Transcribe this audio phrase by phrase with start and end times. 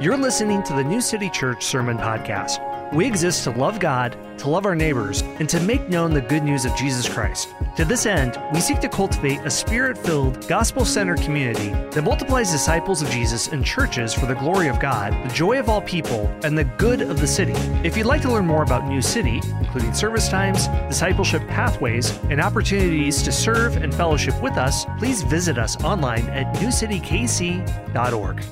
[0.00, 2.94] You're listening to the New City Church Sermon Podcast.
[2.94, 6.42] We exist to love God, to love our neighbors, and to make known the good
[6.42, 7.54] news of Jesus Christ.
[7.76, 12.50] To this end, we seek to cultivate a spirit filled, gospel centered community that multiplies
[12.50, 16.34] disciples of Jesus in churches for the glory of God, the joy of all people,
[16.44, 17.52] and the good of the city.
[17.86, 22.40] If you'd like to learn more about New City, including service times, discipleship pathways, and
[22.40, 28.42] opportunities to serve and fellowship with us, please visit us online at newcitykc.org.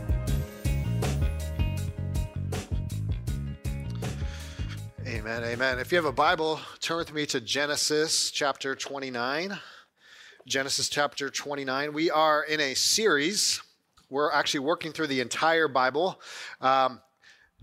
[5.39, 5.53] Amen.
[5.53, 5.79] Amen.
[5.79, 9.57] If you have a Bible, turn with me to Genesis chapter 29.
[10.49, 11.93] Genesis chapter 29.
[11.93, 13.63] We are in a series.
[14.11, 16.21] We're actually working through the entire Bible.
[16.61, 17.01] Um,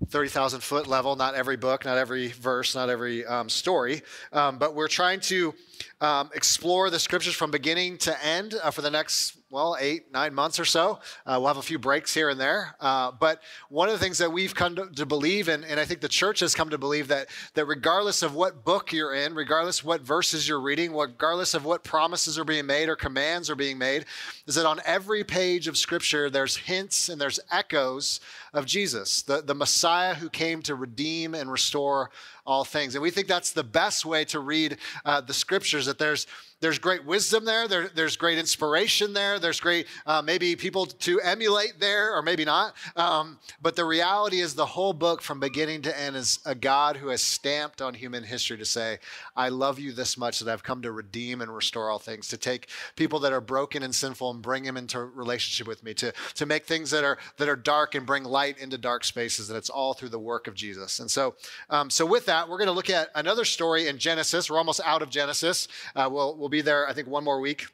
[0.08, 4.74] 30,000 foot level, not every book, not every verse, not every um, story, um, but
[4.74, 5.54] we're trying to
[6.00, 10.34] um, explore the scriptures from beginning to end uh, for the next, well, eight, nine
[10.34, 11.00] months or so.
[11.26, 12.76] Uh, we'll have a few breaks here and there.
[12.82, 15.86] Uh, but one of the things that we've come to, to, believe, and, and I
[15.86, 19.34] think the church has come to believe, that, that regardless of what book you're in,
[19.34, 23.56] regardless what verses you're reading, regardless of what promises are being made or commands are
[23.56, 24.04] being made,
[24.46, 28.20] is that on every page of scripture, there's hints and there's echoes
[28.58, 32.10] of Jesus, the, the Messiah who came to redeem and restore
[32.46, 32.96] all things.
[32.96, 36.28] And we think that's the best way to read uh, the scriptures, that there's
[36.62, 37.68] there's great wisdom there.
[37.68, 39.40] there there's great inspiration there.
[39.40, 42.74] There's great, uh, maybe people to emulate there, or maybe not.
[42.96, 46.96] Um, but the reality is, the whole book from beginning to end is a God
[46.96, 49.00] who has stamped on human history to say,
[49.36, 52.38] I love you this much that I've come to redeem and restore all things, to
[52.38, 56.14] take people that are broken and sinful and bring them into relationship with me, to,
[56.36, 59.50] to make things that are, that are dark and bring light into dark spaces.
[59.50, 61.00] And it's all through the work of Jesus.
[61.00, 61.36] And so,
[61.70, 64.50] um, so with that, we're going to look at another story in Genesis.
[64.50, 65.68] We're almost out of Genesis.
[65.96, 67.68] Uh, we'll, we'll be there, I think, one more week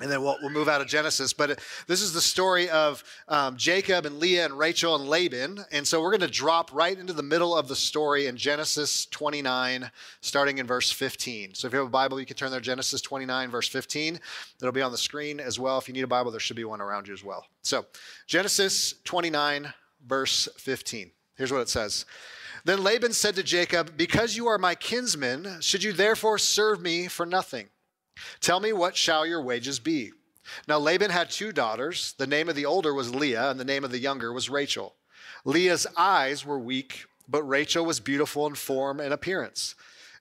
[0.00, 1.32] and then we'll, we'll move out of Genesis.
[1.32, 5.64] But this is the story of um, Jacob and Leah and Rachel and Laban.
[5.70, 9.06] And so we're going to drop right into the middle of the story in Genesis
[9.06, 9.88] 29,
[10.20, 11.54] starting in verse 15.
[11.54, 14.18] So if you have a Bible, you can turn there, Genesis 29, verse 15.
[14.60, 15.78] It'll be on the screen as well.
[15.78, 17.46] If you need a Bible, there should be one around you as well.
[17.62, 17.86] So
[18.26, 19.72] Genesis 29,
[20.06, 21.10] verse 15.
[21.36, 22.06] Here's what it says.
[22.64, 27.08] Then Laban said to Jacob, Because you are my kinsman, should you therefore serve me
[27.08, 27.68] for nothing?
[28.40, 30.12] Tell me, what shall your wages be?
[30.68, 32.14] Now Laban had two daughters.
[32.18, 34.94] The name of the older was Leah, and the name of the younger was Rachel.
[35.44, 39.74] Leah's eyes were weak, but Rachel was beautiful in form and appearance.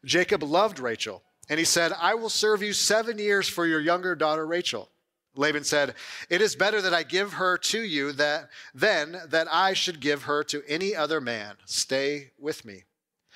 [0.04, 4.16] Jacob loved Rachel, and he said, I will serve you seven years for your younger
[4.16, 4.90] daughter Rachel.
[5.36, 5.96] Laban said,
[6.30, 10.24] It is better that I give her to you that, than that I should give
[10.24, 11.56] her to any other man.
[11.66, 12.84] Stay with me.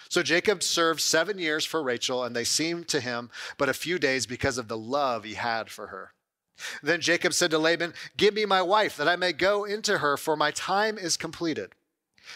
[0.09, 3.99] So Jacob served seven years for Rachel, and they seemed to him but a few
[3.99, 6.13] days because of the love he had for her.
[6.81, 10.17] Then Jacob said to Laban, Give me my wife, that I may go into her,
[10.17, 11.73] for my time is completed.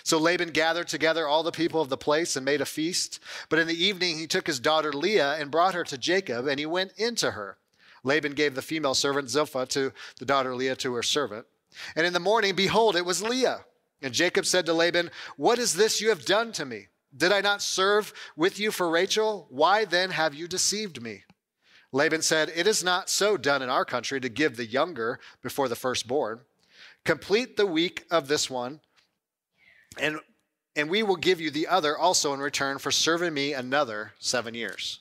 [0.03, 3.19] So Laban gathered together all the people of the place and made a feast.
[3.49, 6.59] But in the evening he took his daughter Leah and brought her to Jacob, and
[6.59, 7.57] he went into her.
[8.03, 11.45] Laban gave the female servant Zilpah to the daughter Leah to her servant.
[11.95, 13.65] And in the morning, behold, it was Leah.
[14.01, 16.87] And Jacob said to Laban, What is this you have done to me?
[17.15, 19.47] Did I not serve with you for Rachel?
[19.49, 21.23] Why then have you deceived me?
[21.91, 25.67] Laban said, It is not so done in our country to give the younger before
[25.67, 26.41] the firstborn.
[27.03, 28.79] Complete the week of this one,
[29.99, 30.19] and,
[30.75, 34.53] and we will give you the other also in return for serving me another seven
[34.53, 34.99] years.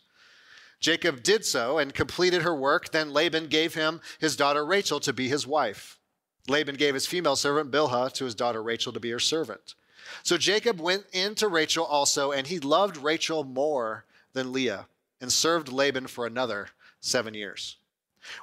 [0.80, 2.90] Jacob did so and completed her work.
[2.90, 5.98] Then Laban gave him his daughter Rachel to be his wife.
[6.48, 9.74] Laban gave his female servant Bilhah to his daughter Rachel to be her servant.
[10.22, 14.86] So Jacob went in to Rachel also, and he loved Rachel more than Leah,
[15.20, 16.68] and served Laban for another
[17.00, 17.76] seven years.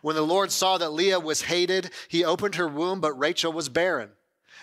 [0.02, 3.70] When the Lord saw that Leah was hated, he opened her womb, but Rachel was
[3.70, 4.12] barren.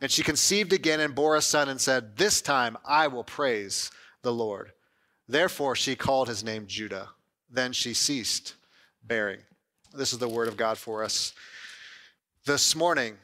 [0.00, 3.90] And she conceived again and bore a son and said, This time I will praise
[4.22, 4.72] the Lord.
[5.28, 7.10] Therefore, she called his name Judah.
[7.50, 8.54] Then she ceased
[9.02, 9.40] bearing.
[9.94, 11.32] This is the word of God for us
[12.44, 13.16] this morning.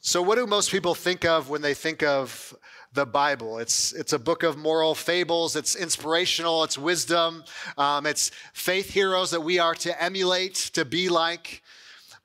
[0.00, 2.54] So, what do most people think of when they think of
[2.94, 3.58] the Bible.
[3.58, 7.44] It's, it's a book of moral fables, it's inspirational, it's wisdom,
[7.78, 11.62] um, it's faith heroes that we are to emulate, to be like.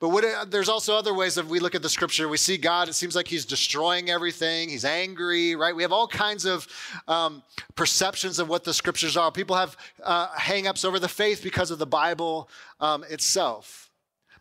[0.00, 2.28] But what, there's also other ways that we look at the scripture.
[2.28, 4.68] We see God, it seems like he's destroying everything.
[4.68, 5.74] He's angry, right?
[5.74, 6.68] We have all kinds of
[7.08, 7.42] um,
[7.74, 9.32] perceptions of what the scriptures are.
[9.32, 12.48] People have uh, hang-ups over the faith because of the Bible
[12.78, 13.90] um, itself.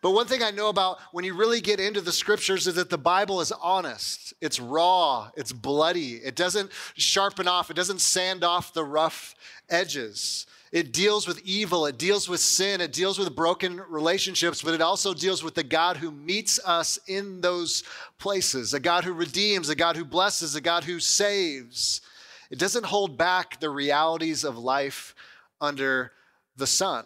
[0.02, 2.92] But one thing I know about when you really get into the scriptures is that
[2.92, 4.36] the Bible is honest.
[4.42, 5.32] It's raw.
[5.36, 6.18] It's bloody.
[6.18, 7.72] It doesn't sharpen off.
[7.72, 9.34] It doesn't sand off the rough
[9.70, 10.46] edges.
[10.72, 14.82] It deals with evil, it deals with sin, it deals with broken relationships, but it
[14.82, 17.84] also deals with the God who meets us in those
[18.20, 22.02] places, a God who redeems, a God who blesses, a God who saves.
[22.52, 25.16] It doesn't hold back the realities of life
[25.62, 26.12] under
[26.56, 27.06] the sun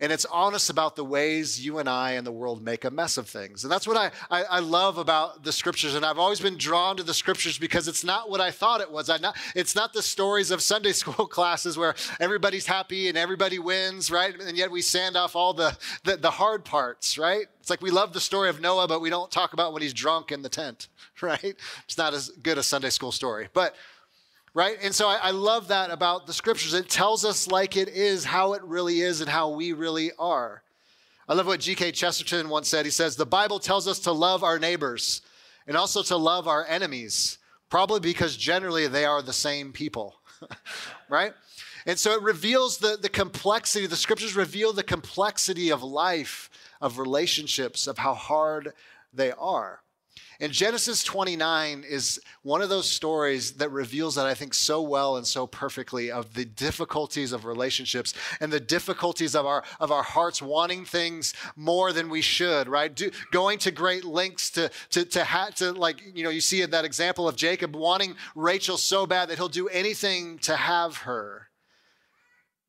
[0.00, 3.18] and it's honest about the ways you and I and the world make a mess
[3.18, 3.64] of things.
[3.64, 5.94] And that's what I, I, I, love about the scriptures.
[5.94, 8.90] And I've always been drawn to the scriptures because it's not what I thought it
[8.90, 9.08] was.
[9.08, 14.10] Not, it's not the stories of Sunday school classes where everybody's happy and everybody wins,
[14.10, 14.34] right?
[14.40, 17.46] And yet we sand off all the, the, the hard parts, right?
[17.60, 19.92] It's like we love the story of Noah, but we don't talk about when he's
[19.92, 20.88] drunk in the tent,
[21.20, 21.56] right?
[21.84, 23.48] It's not as good a Sunday school story.
[23.52, 23.74] But
[24.54, 24.76] right?
[24.82, 26.74] And so I, I, love that about the scriptures.
[26.74, 30.62] It tells us like it is, how it really is, and how we really are.
[31.28, 31.92] I love what G.K.
[31.92, 32.84] Chesterton once said.
[32.84, 35.22] He says, The Bible tells us to love our neighbors
[35.66, 37.38] and also to love our enemies,
[37.68, 40.16] probably because generally they are the same people,
[41.08, 41.32] right?
[41.86, 46.50] And so it reveals the, the complexity, the scriptures reveal the complexity of life,
[46.80, 48.72] of relationships, of how hard
[49.12, 49.82] they are.
[50.42, 55.18] And Genesis 29 is one of those stories that reveals that I think so well
[55.18, 60.02] and so perfectly of the difficulties of relationships and the difficulties of our of our
[60.02, 62.94] hearts wanting things more than we should, right?
[62.94, 66.64] Do, going to great lengths to to to, ha- to like you know you see
[66.64, 71.48] that example of Jacob wanting Rachel so bad that he'll do anything to have her.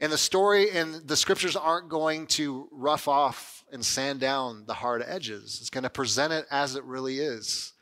[0.01, 4.73] And the story and the scriptures aren't going to rough off and sand down the
[4.73, 5.59] hard edges.
[5.61, 7.73] It's going to present it as it really is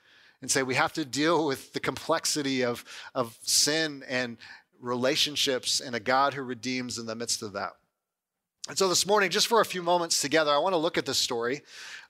[0.41, 2.83] and say we have to deal with the complexity of,
[3.13, 4.37] of sin and
[4.79, 7.73] relationships and a God who redeems in the midst of that.
[8.69, 11.07] And so this morning, just for a few moments together, I want to look at
[11.07, 11.63] this story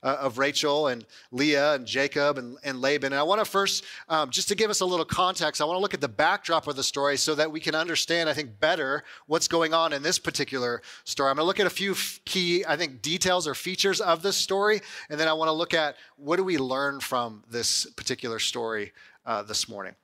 [0.04, 3.14] uh, of Rachel and Leah and Jacob and, and Laban.
[3.14, 5.78] And I want to first, um, just to give us a little context, I want
[5.78, 8.60] to look at the backdrop of the story so that we can understand, I think,
[8.60, 11.30] better what's going on in this particular story.
[11.30, 11.96] I'm going to look at a few
[12.26, 14.82] key, I think, details or features of this story.
[15.10, 18.92] And then I want to look at what do we learn from this particular story
[19.26, 19.96] uh, this morning.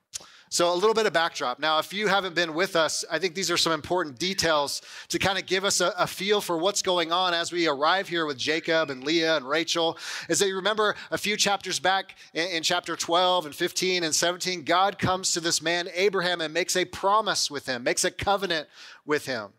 [0.50, 1.60] So, a little bit of backdrop.
[1.60, 5.18] Now, if you haven't been with us, I think these are some important details to
[5.18, 8.26] kind of give us a, a, feel for what's going on as we arrive here
[8.26, 9.98] with Jacob and Leah and Rachel.
[10.30, 14.14] Is that you remember a few chapters back in, in chapter 12 and 15 and
[14.14, 18.12] 17, God comes to this man, Abraham, and makes a promise with him, makes a
[18.12, 18.68] covenant
[19.06, 19.50] with him.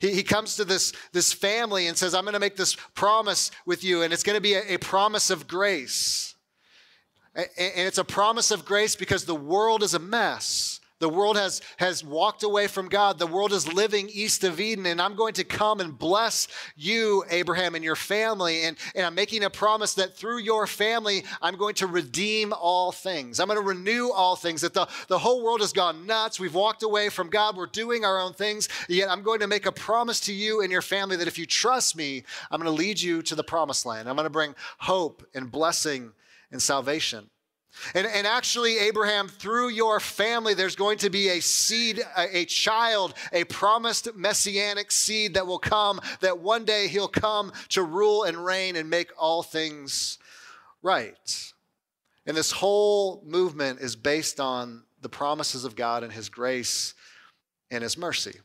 [0.00, 3.84] He, comes to this, this family and says, I'm going to make this promise with
[3.84, 6.34] you, and it's going to be a, a promise of grace.
[7.56, 10.80] And it's a promise of grace because the world is a mess.
[11.00, 13.18] The world has, has walked away from God.
[13.18, 14.84] The world is living east of Eden.
[14.84, 16.46] And I'm going to come and bless
[16.76, 18.64] you, Abraham, and your family.
[18.64, 22.92] And, and I'm making a promise that through your family, I'm going to redeem all
[22.92, 23.40] things.
[23.40, 24.60] I'm going to renew all things.
[24.60, 26.38] That the, the whole world has gone nuts.
[26.38, 27.56] We've walked away from God.
[27.56, 28.68] We're doing our own things.
[28.86, 31.46] Yet I'm going to make a promise to you and your family that if you
[31.46, 34.06] trust me, I'm going to lead you to the promised land.
[34.06, 36.12] I'm going to bring hope and blessing
[36.50, 37.30] and salvation.
[37.94, 42.44] And, and actually, Abraham, through your family, there's going to be a seed, a, a,
[42.44, 48.24] child, a promised messianic seed that will come, that one day he'll come to rule
[48.24, 50.18] and reign and make all things
[50.82, 51.52] right.
[52.26, 56.94] And this whole movement is based on the promises of God and his grace
[57.70, 58.40] and his mercy.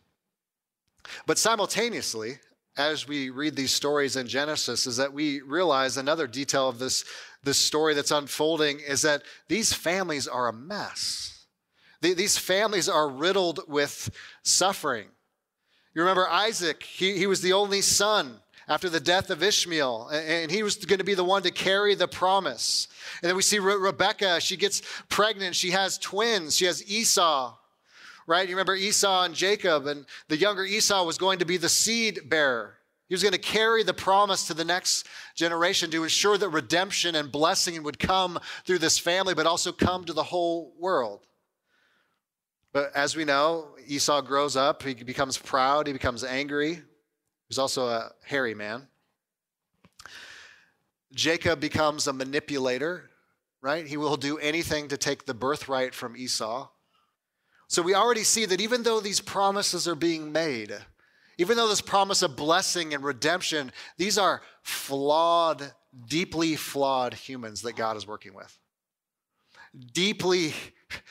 [1.25, 2.39] But simultaneously,
[2.77, 7.05] as we read these stories in Genesis, is that we realize another detail of this
[7.45, 11.45] this story that's unfolding is that these families are a mess.
[12.01, 14.11] These families are riddled with
[14.43, 15.07] suffering.
[15.93, 20.51] You remember Isaac, he, he was the only son after the death of Ishmael, and
[20.51, 22.87] he was going to be the one to carry the promise.
[23.21, 27.55] And then we see Re- Rebecca, she gets pregnant, she has twins, she has Esau,
[28.27, 28.47] right?
[28.47, 32.21] You remember Esau and Jacob, and the younger Esau was going to be the seed
[32.27, 32.77] bearer.
[33.07, 37.15] He was going to carry the promise to the next generation to ensure that redemption
[37.15, 41.27] and blessing would come through this family, but also come to the whole world.
[42.74, 46.81] But as we know, Esau grows up, he becomes proud, he becomes angry.
[47.47, 48.88] He's also a hairy man.
[51.13, 53.09] Jacob becomes a manipulator,
[53.62, 53.88] right?
[53.88, 56.67] He will do anything to take the birthright from Esau.
[57.67, 60.75] So we already see that even though these promises are being made,
[61.37, 65.71] even though this promise of blessing and redemption, these are flawed
[66.07, 68.57] deeply flawed humans that God is working with.
[69.93, 70.53] Deeply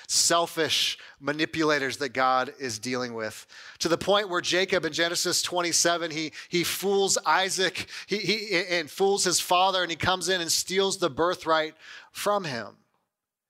[0.07, 3.47] selfish manipulators that God is dealing with.
[3.81, 8.91] To the point where Jacob in Genesis 27, he, he fools Isaac he, he, and
[8.91, 11.75] fools his father, and he comes in and steals the birthright
[12.13, 12.77] from him.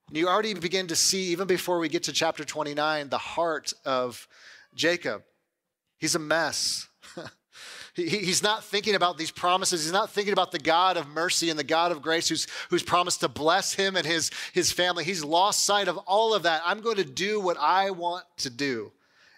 [0.09, 3.73] And you already begin to see, even before we get to chapter 29, the heart
[3.85, 4.27] of
[4.75, 5.23] Jacob.
[5.99, 6.89] He's a mess.
[7.95, 9.85] He, he's not thinking about these promises.
[9.85, 12.83] He's not thinking about the God of mercy and the God of grace who's, who's
[12.83, 15.05] promised to bless him and his, his family.
[15.05, 16.61] He's lost sight of all of that.
[16.65, 18.91] I'm going to do what I want to do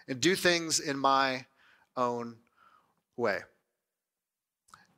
[0.07, 1.45] and do things in my
[1.95, 2.35] own
[3.15, 3.41] way.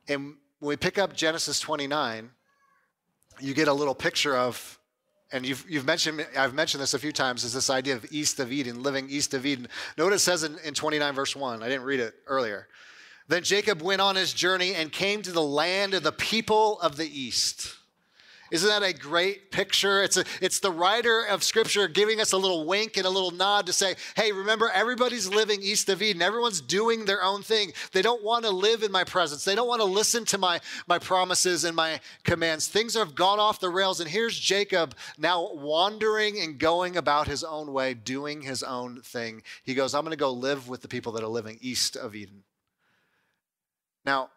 [0.08, 2.30] And when we pick up Genesis 29,
[3.40, 4.79] you get a little picture of
[5.32, 8.40] and you've, you've mentioned i've mentioned this a few times is this idea of east
[8.40, 11.68] of eden living east of eden Notice it says in, in 29 verse 1 i
[11.68, 12.68] didn't read it earlier
[13.30, 16.96] then Jacob went on his journey and came to the land of the people of
[16.96, 17.76] the east.
[18.50, 20.02] Isn't that a great picture?
[20.02, 23.30] It's, a, it's the writer of scripture giving us a little wink and a little
[23.30, 26.20] nod to say, hey, remember, everybody's living east of Eden.
[26.20, 27.72] Everyone's doing their own thing.
[27.92, 29.44] They don't want to live in my presence.
[29.44, 32.66] They don't want to listen to my, my promises and my commands.
[32.66, 34.00] Things have gone off the rails.
[34.00, 39.42] And here's Jacob now wandering and going about his own way, doing his own thing.
[39.62, 42.16] He goes, I'm going to go live with the people that are living east of
[42.16, 42.42] Eden.
[44.04, 44.30] Now,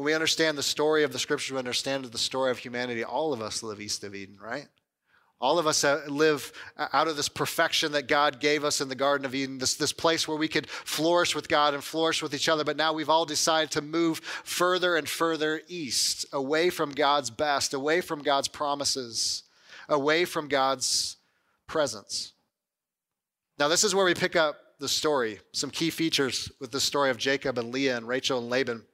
[0.00, 3.34] when we understand the story of the scriptures, we understand the story of humanity, all
[3.34, 4.66] of us live east of Eden, right?
[5.42, 8.88] All of us uh, live uh, out of this perfection that God gave us in
[8.88, 12.22] the Garden of Eden, this, this place where we could flourish with God and flourish
[12.22, 12.64] with each other.
[12.64, 17.74] But now we've all decided to move further and further east, away from God's best,
[17.74, 19.42] away from God's promises,
[19.86, 21.18] away from God's
[21.66, 22.32] presence.
[23.58, 27.10] Now, this is where we pick up the story, some key features with the story
[27.10, 28.86] of Jacob and Leah and Rachel and Laban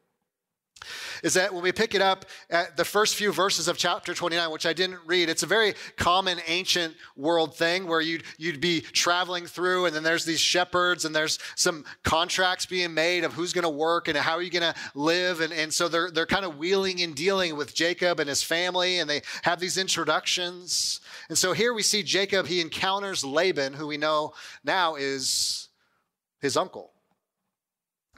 [1.22, 4.50] is that when we pick it up at the first few verses of chapter 29,
[4.50, 8.80] which I didn't read, it's a very common ancient world thing where you'd, you'd be
[8.80, 13.52] traveling through and then there's these shepherds and there's some contracts being made of who's
[13.52, 15.40] going to work and how are you going to live.
[15.40, 18.98] And, and so they're, they're kind of wheeling and dealing with Jacob and his family
[18.98, 21.00] and they have these introductions.
[21.28, 25.68] And so here we see Jacob, he encounters Laban, who we know now is
[26.40, 26.92] his uncle.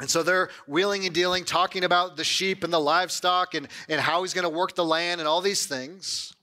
[0.00, 4.00] And so they're wheeling and dealing, talking about the sheep and the livestock and, and
[4.00, 6.35] how he's going to work the land and all these things.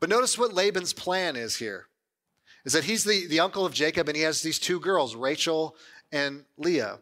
[0.00, 1.86] But notice what Laban's plan is here
[2.64, 5.76] is that he's the, the uncle of Jacob and he has these two girls, Rachel
[6.10, 6.98] and Leah.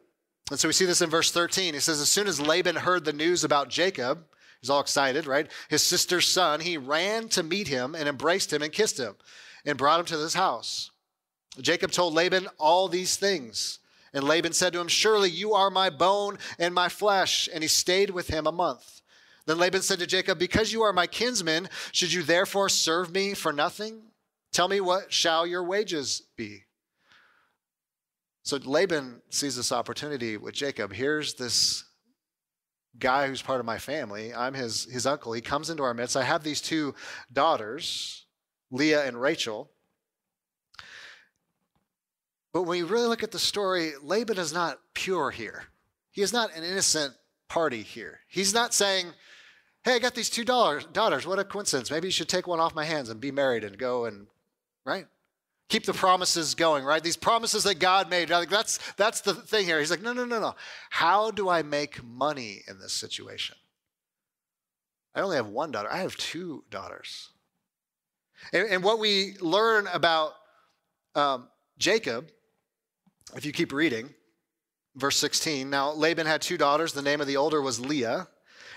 [0.51, 1.75] And so we see this in verse 13.
[1.75, 4.25] He says, As soon as Laban heard the news about Jacob,
[4.61, 5.51] he's all excited, right?
[5.69, 9.15] His sister's son, he ran to meet him and embraced him and kissed him
[9.65, 10.91] and brought him to his house.
[11.61, 13.80] Jacob told Laban all these things.
[14.13, 17.49] And Laban said to him, Surely you are my bone and my flesh.
[17.53, 19.01] And he stayed with him a month.
[19.47, 23.35] Then Laban said to Jacob, Because you are my kinsman, should you therefore serve me
[23.35, 24.03] for nothing?
[24.53, 26.65] Tell me what shall your wages be?
[28.43, 30.93] So Laban sees this opportunity with Jacob.
[30.93, 31.85] Here's this
[32.99, 34.35] guy who's part of my family.
[34.35, 35.33] I'm his, his uncle.
[35.33, 36.17] He comes into our midst.
[36.17, 36.95] I have these two
[37.33, 38.27] daughters,
[38.71, 39.71] Leah and Rachel.
[42.53, 45.65] But when you really look at the story, Laban is not pure here.
[46.11, 47.15] He is not an innocent
[47.49, 48.21] party here.
[48.29, 49.07] He's not saying,
[49.85, 51.27] hey, I got these two daughters.
[51.27, 51.91] What a coincidence.
[51.91, 54.27] Maybe you should take one off my hands and be married and go and,
[54.85, 55.07] right?
[55.69, 57.03] Keep the promises going, right?
[57.03, 58.31] These promises that God made.
[58.31, 59.79] Like that's, that's the thing here.
[59.79, 60.57] He's like, no, no, no, no.
[60.91, 63.57] How do I make money in this situation?
[65.15, 65.89] I only have one daughter.
[65.91, 67.31] I have two daughters.
[68.53, 70.33] And, and what we learn about
[71.15, 72.31] um, Jacob
[73.37, 74.15] if you keep reading,
[74.97, 75.69] verse 16.
[75.71, 76.93] Now, Laban had two daughters.
[76.93, 78.29] The name of the older was Leah,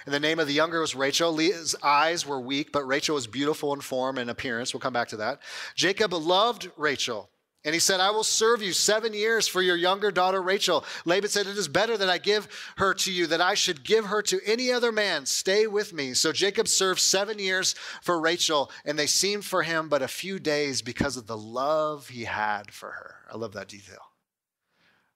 [0.05, 1.31] and the name of the younger was Rachel.
[1.31, 4.73] Leah's eyes were weak, but Rachel was beautiful in form and appearance.
[4.73, 5.39] We'll come back to that.
[5.75, 7.29] Jacob loved Rachel.
[7.65, 10.83] And he said, I will serve you seven years for your younger daughter Rachel.
[11.05, 14.07] Laban said, It is better that I give her to you, that I should give
[14.07, 15.25] her to any other man.
[15.25, 16.13] Stay with me.
[16.13, 20.39] So Jacob served seven years for Rachel, and they seemed for him but a few
[20.39, 23.15] days because of the love he had for her.
[23.31, 24.12] I love that detail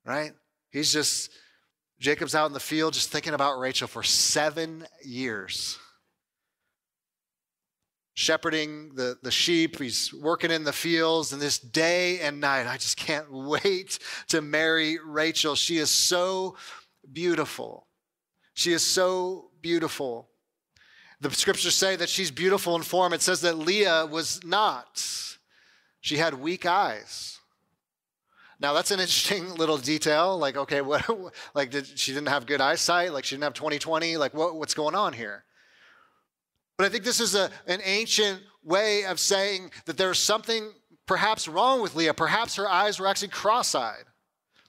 [0.08, 0.32] right?
[0.72, 1.30] He's just,
[2.00, 5.78] Jacob's out in the field just thinking about Rachel for seven years.
[8.14, 12.78] Shepherding the, the sheep, he's working in the fields, and this day and night, I
[12.78, 14.00] just can't wait
[14.30, 15.54] to marry Rachel.
[15.54, 16.56] She is so
[17.12, 17.86] beautiful.
[18.54, 20.30] She is so beautiful.
[21.20, 23.14] The scriptures say that she's beautiful in form.
[23.14, 25.04] It says that Leah was not.
[26.02, 27.37] She had weak eyes.
[28.60, 30.38] Now that's an interesting little detail.
[30.38, 31.08] Like, okay, what?
[31.54, 33.14] Like, did she didn't have good eyesight?
[33.14, 34.18] Like, she didn't have 20/20.
[34.18, 35.44] Like, what, what's going on here?
[36.78, 40.72] But I think this is a, an ancient way of saying that there's something
[41.08, 42.14] perhaps wrong with Leah.
[42.14, 44.04] Perhaps her eyes were actually cross eyed.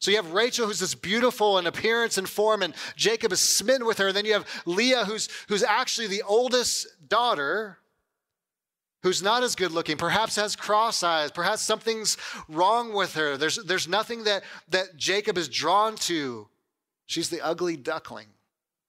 [0.00, 3.86] So you have Rachel, who's this beautiful in appearance and form, and Jacob is smitten
[3.86, 4.08] with her.
[4.08, 7.78] And then you have Leah, who's, who's actually the oldest daughter,
[9.02, 12.16] who's not as good looking, perhaps has cross eyes, perhaps something's
[12.48, 13.36] wrong with her.
[13.36, 16.48] There's, there's nothing that, that Jacob is drawn to.
[17.06, 18.26] She's the ugly duckling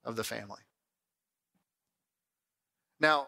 [0.04, 0.62] of the family.
[3.00, 3.28] Now,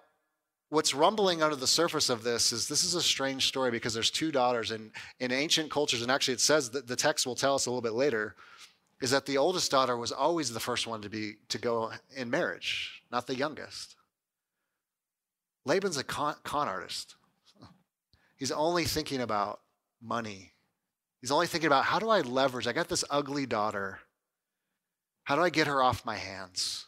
[0.69, 4.09] what's rumbling under the surface of this is this is a strange story because there's
[4.09, 7.55] two daughters and in ancient cultures and actually it says that the text will tell
[7.55, 8.35] us a little bit later
[9.01, 12.29] is that the oldest daughter was always the first one to be to go in
[12.29, 13.97] marriage not the youngest
[15.65, 17.15] laban's a con, con artist
[18.37, 19.59] he's only thinking about
[20.01, 20.53] money
[21.21, 23.99] he's only thinking about how do i leverage i got this ugly daughter
[25.23, 26.87] how do i get her off my hands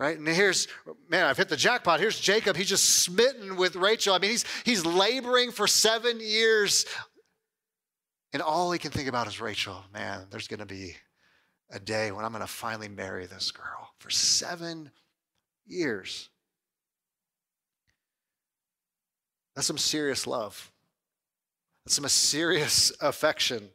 [0.00, 0.18] Right?
[0.18, 0.66] And here's,
[1.10, 2.00] man, I've hit the jackpot.
[2.00, 2.56] Here's Jacob.
[2.56, 4.14] He's just smitten with Rachel.
[4.14, 6.86] I mean, he's, he's laboring for seven years.
[8.32, 9.84] And all he can think about is Rachel.
[9.92, 10.96] Man, there's going to be
[11.70, 14.90] a day when I'm going to finally marry this girl for seven
[15.66, 16.29] years.
[19.54, 20.70] That's some serious love.
[21.84, 23.68] That's some serious affection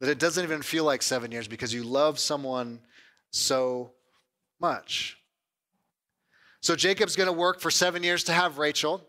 [0.00, 2.80] that it doesn't even feel like seven years because you love someone
[3.30, 3.92] so
[4.60, 5.18] much.
[6.62, 9.02] So Jacob's going to work for seven years to have Rachel.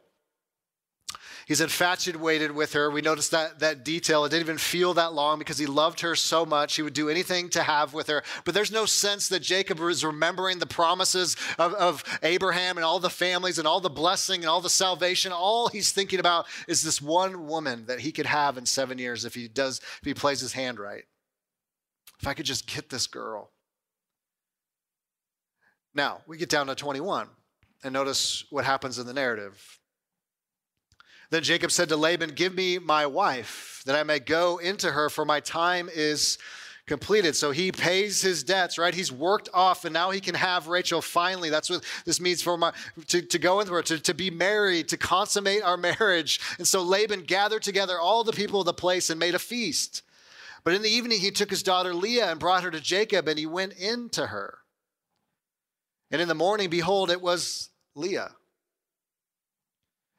[1.52, 2.90] He's infatuated with her.
[2.90, 4.24] We notice that, that detail.
[4.24, 6.78] It didn't even feel that long because he loved her so much.
[6.78, 8.24] He would do anything to have with her.
[8.46, 13.00] But there's no sense that Jacob is remembering the promises of, of Abraham and all
[13.00, 15.34] the families and all the blessing and all the salvation.
[15.34, 19.26] All he's thinking about is this one woman that he could have in seven years
[19.26, 21.04] if he does, if he plays his hand right.
[22.22, 23.52] If I could just get this girl.
[25.94, 27.28] Now, we get down to 21.
[27.84, 29.81] And notice what happens in the narrative.
[31.32, 35.10] Then Jacob said to Laban, Give me my wife, that I may go into her,
[35.10, 36.38] for my time is
[36.88, 37.38] completed.
[37.38, 38.94] So he pays his debts, right?
[38.94, 41.50] He's worked off, and now he can have Rachel finally.
[41.50, 42.74] That's what this means for my
[43.08, 46.42] to, to go into her, to, to be married, to consummate our marriage.
[46.58, 50.02] And so Laban gathered together all the people of the place and made a feast.
[50.66, 53.40] But in the evening, he took his daughter Leah and brought her to Jacob, and
[53.40, 54.58] he went into her.
[56.12, 58.32] And in the morning, behold, it was Leah.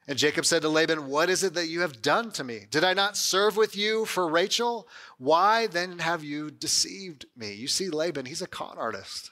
[0.07, 2.67] And Jacob said to Laban, What is it that you have done to me?
[2.69, 4.87] Did I not serve with you for Rachel?
[5.17, 7.53] Why then have you deceived me?
[7.53, 9.31] You see, Laban, he's a con artist,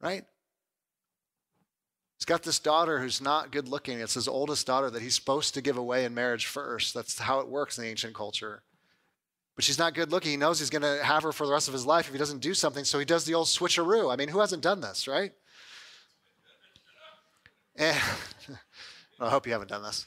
[0.00, 0.24] right?
[2.16, 3.98] He's got this daughter who's not good looking.
[3.98, 6.94] It's his oldest daughter that he's supposed to give away in marriage first.
[6.94, 8.62] That's how it works in the ancient culture.
[9.56, 10.30] But she's not good looking.
[10.30, 12.18] He knows he's going to have her for the rest of his life if he
[12.18, 12.84] doesn't do something.
[12.84, 14.12] So he does the old switcheroo.
[14.12, 15.32] I mean, who hasn't done this, right?
[17.74, 18.00] And
[19.24, 20.06] I hope you haven't done this.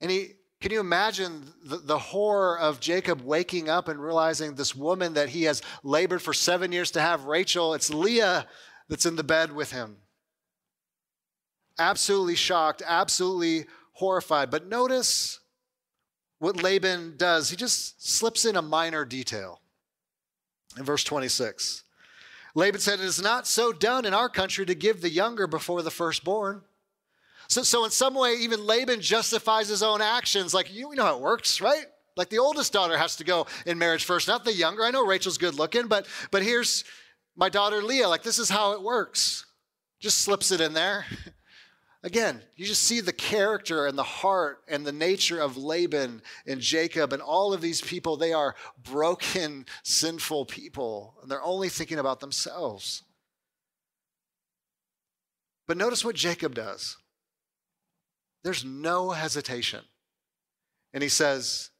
[0.00, 4.74] And he, can you imagine the, the, horror of Jacob waking up and realizing this
[4.74, 8.46] woman that he has labored for seven years to have, Rachel, it's Leah
[8.88, 9.96] that's in the bed with him?
[11.78, 14.50] Absolutely shocked, absolutely horrified.
[14.50, 15.40] But notice
[16.38, 17.50] what Laban does.
[17.50, 19.60] He just slips in a minor detail
[20.76, 21.84] in verse 26.
[22.54, 25.82] Laban said, It is not so done in our country to give the younger before
[25.82, 26.62] the firstborn.
[27.48, 30.54] So, so in some way, even Laban justifies his own actions.
[30.54, 31.86] Like, you know how it works, right?
[32.16, 34.84] Like the oldest daughter has to go in marriage first, not the younger.
[34.84, 36.84] I know Rachel's good looking, but but here's
[37.36, 38.08] my daughter Leah.
[38.08, 39.46] Like this is how it works.
[40.00, 41.06] Just slips it in there.
[42.04, 46.60] Again, you just see the character and the heart and the nature of Laban and
[46.60, 48.18] Jacob and all of these people.
[48.18, 53.02] They are broken, sinful people, and they're only thinking about themselves.
[55.66, 56.98] But notice what Jacob does
[58.44, 59.80] there's no hesitation.
[60.92, 61.70] And he says,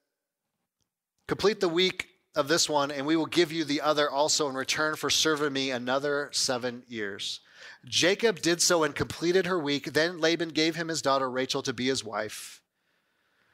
[1.29, 4.55] Complete the week of this one, and we will give you the other also in
[4.55, 7.40] return for serving me another seven years.
[7.87, 9.92] Jacob did so and completed her week.
[9.92, 12.62] Then Laban gave him his daughter Rachel to be his wife.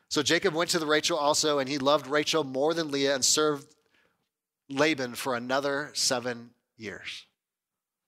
[0.09, 3.25] So Jacob went to the Rachel also, and he loved Rachel more than Leah and
[3.25, 3.73] served
[4.69, 7.27] Laban for another seven years.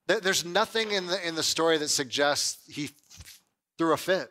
[0.07, 2.91] There's nothing in the, in the story that suggests he
[3.79, 4.31] threw a fit.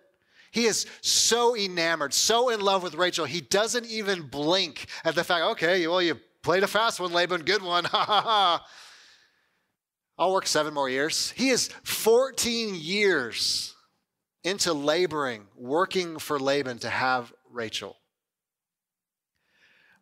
[0.52, 5.24] He is so enamored, so in love with Rachel, he doesn't even blink at the
[5.24, 7.86] fact, okay, well, you played a fast one, Laban, good one.
[7.92, 8.66] Ha ha ha.
[10.18, 11.32] I'll work seven more years.
[11.32, 13.74] He is 14 years
[14.44, 17.98] into laboring, working for Laban to have Rachel.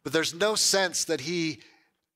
[0.04, 1.60] But there's no sense that he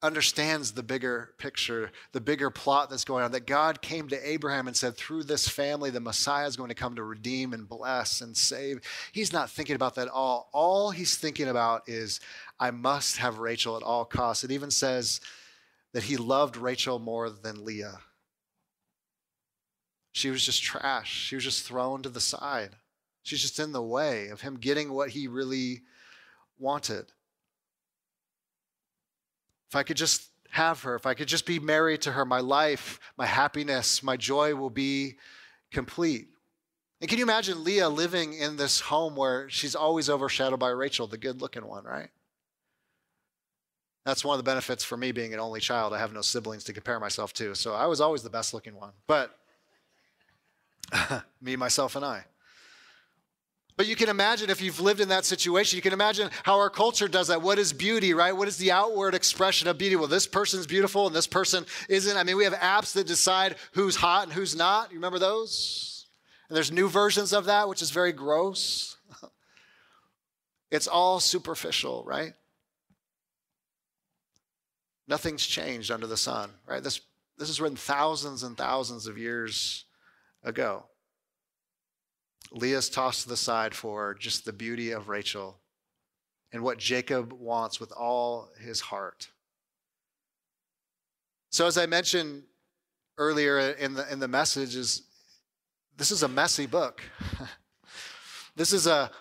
[0.04, 3.32] understands the bigger picture, the bigger plot that's going on.
[3.32, 6.76] That God came to Abraham and said, through this family, the Messiah is going to
[6.76, 8.82] come to redeem and bless and save.
[9.14, 10.50] He's not thinking about that at all.
[10.54, 12.20] All he's thinking about is,
[12.60, 14.44] I must have Rachel at all costs.
[14.44, 15.22] It even says
[15.94, 18.00] that he loved Rachel more than Leah.
[20.12, 21.12] She was just trash.
[21.12, 22.76] She was just thrown to the side.
[23.24, 25.84] She's just in the way of him getting what he really
[26.60, 27.13] wanted.
[29.74, 32.42] If I could just have her, if I could just be married to her, my
[32.42, 35.16] life, my happiness, my joy will be
[35.72, 36.28] complete.
[37.02, 41.08] And can you imagine Leah living in this home where she's always overshadowed by Rachel,
[41.08, 42.10] the good looking one, right?
[44.06, 45.92] That's one of the benefits for me being an only child.
[45.92, 47.56] I have no siblings to compare myself to.
[47.56, 48.92] So I was always the best looking one.
[49.08, 49.36] But
[51.42, 52.26] me, myself, and I.
[53.76, 56.70] But you can imagine if you've lived in that situation, you can imagine how our
[56.70, 57.42] culture does that.
[57.42, 58.36] What is beauty, right?
[58.36, 59.96] What is the outward expression of beauty?
[59.96, 62.16] Well, this person's beautiful and this person isn't.
[62.16, 64.92] I mean, we have apps that decide who's hot and who's not.
[64.92, 66.06] You remember those?
[66.50, 68.98] And there's new versions of that, which is very gross.
[70.72, 72.34] it's all superficial, right?
[75.08, 76.84] Nothing's changed under the sun, right?
[76.84, 77.02] This,
[77.40, 79.86] this is written thousands and thousands of years
[80.44, 80.86] ago.
[82.54, 85.60] Leah's tossed to the side for just the beauty of Rachel
[86.52, 89.30] and what Jacob wants with all his heart.
[91.52, 92.44] So, as I mentioned
[93.18, 95.04] earlier in the, in the message, is
[95.98, 97.02] this is a messy book.
[98.56, 99.12] this is a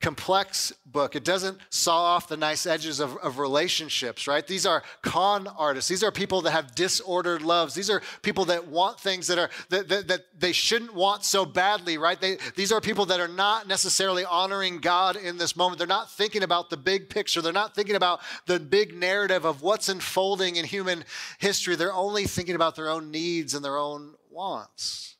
[0.00, 1.16] complex book.
[1.16, 4.46] It doesn't saw off the nice edges of, of, relationships, right?
[4.46, 5.88] These are con artists.
[5.88, 7.74] These are people that have disordered loves.
[7.74, 11.46] These are people that want things that are that, that, that they shouldn't want so
[11.46, 12.20] badly, right?
[12.20, 15.78] They, these are people that are not necessarily honoring God in this moment.
[15.78, 17.40] They're not thinking about the big picture.
[17.40, 21.04] They're not thinking about the big narrative of what's unfolding in human
[21.38, 21.74] history.
[21.74, 25.16] They're only thinking about their own needs and their own wants.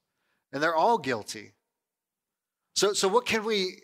[0.52, 1.54] And they're all guilty.
[2.74, 3.80] So, so what can we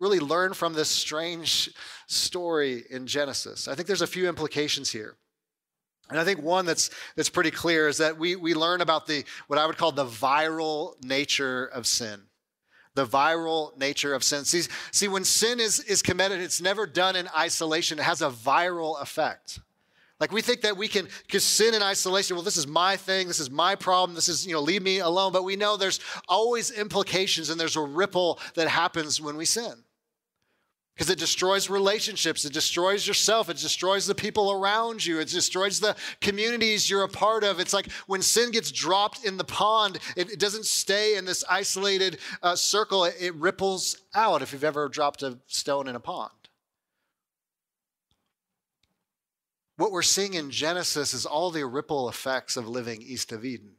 [0.00, 1.70] really learn from this strange
[2.06, 3.68] story in Genesis?
[3.68, 5.16] I think there's a few implications here.
[6.08, 9.24] And I think one that's that's pretty clear is that we we learn about the
[9.48, 12.22] what I would call the viral nature of sin.
[12.94, 14.44] The viral nature of sin.
[14.44, 17.98] See, see when sin is, is committed, it's never done in isolation.
[17.98, 19.60] It has a viral effect.
[20.18, 22.36] Like we think that we can, can sin in isolation.
[22.36, 23.28] Well, this is my thing.
[23.28, 24.14] This is my problem.
[24.14, 25.30] This is, you know, leave me alone.
[25.30, 29.84] But we know there's always implications and there's a ripple that happens when we sin
[30.96, 32.46] because it destroys relationships.
[32.46, 33.50] It destroys yourself.
[33.50, 35.20] It destroys the people around you.
[35.20, 37.60] It destroys the communities you're a part of.
[37.60, 41.44] It's like when sin gets dropped in the pond, it, it doesn't stay in this
[41.50, 46.00] isolated uh, circle, it, it ripples out if you've ever dropped a stone in a
[46.00, 46.32] pond.
[49.76, 53.72] What we're seeing in Genesis is all the ripple effects of living east of Eden,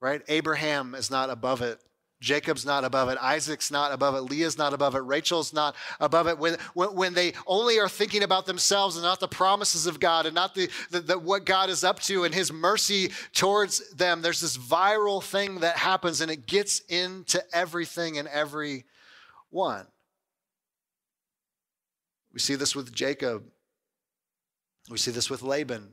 [0.00, 0.22] right?
[0.28, 1.78] Abraham is not above it.
[2.22, 3.18] Jacob's not above it.
[3.20, 4.20] Isaac's not above it.
[4.20, 5.00] Leah's not above it.
[5.00, 6.38] Rachel's not above it.
[6.38, 10.24] When, when, when they only are thinking about themselves and not the promises of God
[10.24, 14.22] and not the, the, the, what God is up to and his mercy towards them,
[14.22, 18.84] there's this viral thing that happens and it gets into everything and every
[19.50, 19.86] one.
[22.32, 23.42] We see this with Jacob.
[24.88, 25.88] We see this with Laban.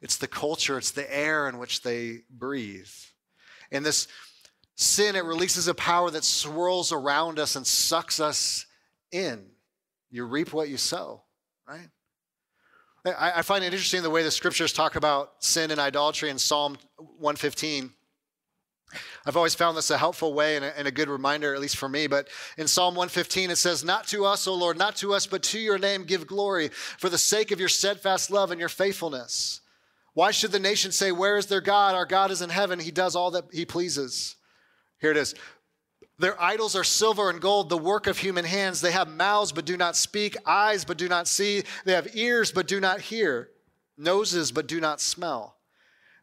[0.00, 2.88] It's the culture, it's the air in which they breathe.
[3.72, 4.06] And this
[4.80, 8.66] sin, it releases a power that swirls around us and sucks us
[9.12, 9.44] in.
[10.10, 11.22] You reap what you sow,
[11.68, 11.88] right?
[13.04, 16.76] I, find it interesting the way the scriptures talk about sin and idolatry in Psalm
[16.96, 17.92] 115.
[19.24, 21.76] I've always found this a helpful way and a, and a, good reminder, at least
[21.76, 22.06] for me.
[22.06, 25.42] But in Psalm 115, it says, Not to us, O Lord, not to us, but
[25.44, 29.60] to your name give glory for the sake of your steadfast love and your faithfulness.
[30.12, 31.94] Why should the nation say, Where is their God?
[31.94, 32.80] Our God is in heaven.
[32.80, 34.36] He does all that he pleases.
[35.00, 35.34] Here it is.
[36.18, 38.82] Their idols are silver and gold, the work of human hands.
[38.82, 41.62] They have mouths but do not speak, eyes but do not see.
[41.86, 43.48] They have ears but do not hear,
[43.96, 45.56] noses but do not smell.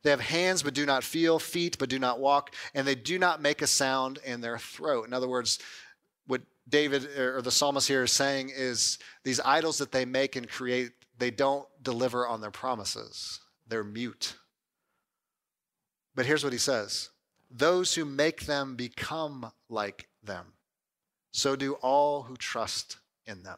[0.03, 3.17] They have hands but do not feel, feet but do not walk, and they do
[3.17, 5.07] not make a sound in their throat.
[5.07, 5.57] In other words,
[6.27, 10.35] what David er, or the psalmist here is saying is these idols that they make
[10.35, 13.39] and create, they don't deliver on their promises.
[13.67, 14.35] They're mute.
[16.13, 17.09] But here's what he says
[17.49, 20.53] those who make them become like them.
[21.31, 23.57] So do all who trust in them.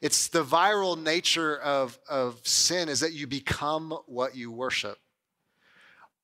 [0.00, 4.98] It's the viral nature of, of sin is that you become what you worship.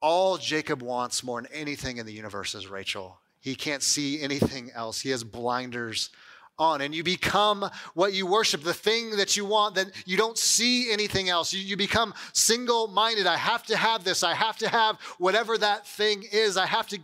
[0.00, 3.18] All Jacob wants more than anything in the universe is Rachel.
[3.40, 5.00] He can't see anything else.
[5.00, 6.10] He has blinders
[6.58, 10.38] on and you become what you worship, the thing that you want, then you don't
[10.38, 11.52] see anything else.
[11.52, 13.26] You, you become single minded.
[13.26, 14.22] I have to have this.
[14.22, 16.56] I have to have whatever that thing is.
[16.56, 16.98] I have to,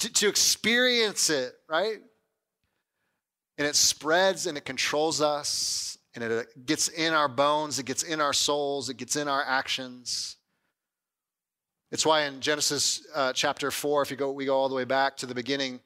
[0.00, 1.98] to, to experience it, right?
[3.58, 8.02] And it spreads and it controls us and it gets in our bones, it gets
[8.02, 10.36] in our souls, it gets in our actions.
[11.90, 14.84] It's why in Genesis uh, chapter 4, if you go, we go all the way
[14.84, 15.80] back to the beginning,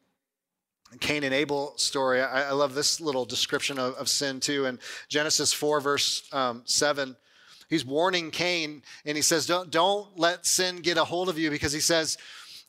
[1.00, 2.20] Cain and Abel story.
[2.20, 4.66] I, I love this little description of, of, sin too.
[4.66, 7.16] In Genesis 4, verse um, 7,
[7.68, 11.50] he's warning Cain and he says, don't, don't let sin get a hold of you
[11.50, 12.16] because he says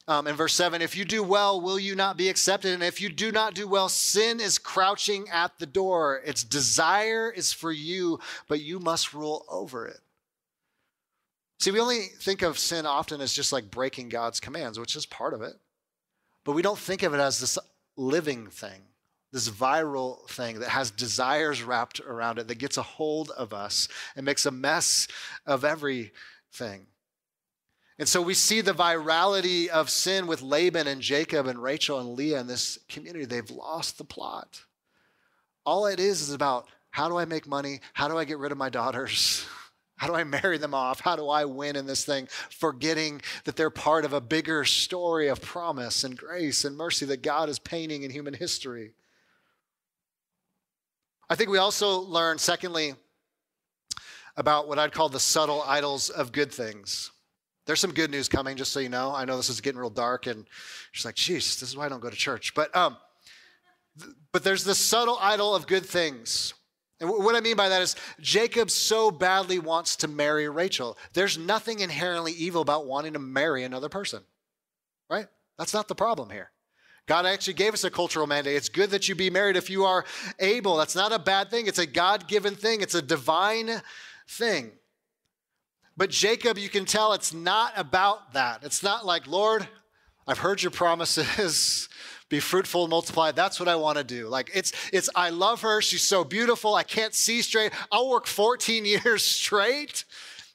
[0.09, 2.73] um, in verse 7, if you do well, will you not be accepted?
[2.73, 6.21] And if you do not do well, sin is crouching at the door.
[6.25, 9.99] Its desire is for you, but you must rule over it.
[11.59, 15.05] See, we only think of sin often as just like breaking God's commands, which is
[15.05, 15.55] part of it.
[16.45, 17.57] But we don't think of it as this
[17.97, 18.81] living thing,
[19.31, 23.87] this viral thing that has desires wrapped around it, that gets a hold of us
[24.15, 25.07] and makes a mess
[25.45, 26.87] of everything.
[27.99, 32.09] And so we see the virality of sin with Laban and Jacob and Rachel and
[32.09, 33.25] Leah in this community.
[33.25, 34.61] They've lost the plot.
[35.65, 37.81] All it is is about how do I make money?
[37.93, 39.45] How do I get rid of my daughters?
[39.97, 41.01] How do I marry them off?
[41.01, 42.27] How do I win in this thing?
[42.49, 47.23] Forgetting that they're part of a bigger story of promise and grace and mercy that
[47.23, 48.93] God is painting in human history.
[51.29, 52.93] I think we also learn, secondly,
[54.37, 57.11] about what I'd call the subtle idols of good things.
[57.65, 59.13] There's some good news coming, just so you know.
[59.13, 60.45] I know this is getting real dark, and
[60.93, 62.95] she's like, "Jeez, this is why I don't go to church." But um,
[64.31, 66.53] but there's the subtle idol of good things.
[66.99, 70.97] And what I mean by that is Jacob so badly wants to marry Rachel.
[71.13, 74.23] There's nothing inherently evil about wanting to marry another person,
[75.09, 75.27] right?
[75.57, 76.51] That's not the problem here.
[77.05, 78.55] God actually gave us a cultural mandate.
[78.55, 80.05] It's good that you be married if you are
[80.39, 80.75] able.
[80.75, 81.67] That's not a bad thing.
[81.67, 83.81] It's a God given thing, it's a divine
[84.27, 84.71] thing.
[85.95, 88.63] But Jacob, you can tell it's not about that.
[88.63, 89.67] It's not like, Lord,
[90.27, 91.89] I've heard your promises
[92.29, 93.31] be fruitful multiply.
[93.31, 94.27] That's what I want to do.
[94.27, 95.81] Like it's it's I love her.
[95.81, 96.75] She's so beautiful.
[96.75, 97.71] I can't see straight.
[97.91, 100.03] I'll work 14 years straight.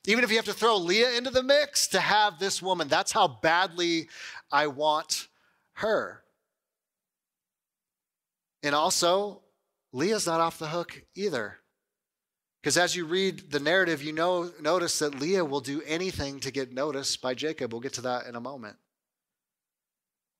[0.04, 2.88] Even if you have to throw Leah into the mix to have this woman.
[2.88, 4.08] That's how badly
[4.50, 5.28] I want
[5.74, 6.22] her.
[8.64, 9.42] And also,
[9.92, 11.58] Leah's not off the hook either.
[12.60, 16.50] Because as you read the narrative, you know notice that Leah will do anything to
[16.50, 17.72] get noticed by Jacob.
[17.72, 18.76] We'll get to that in a moment.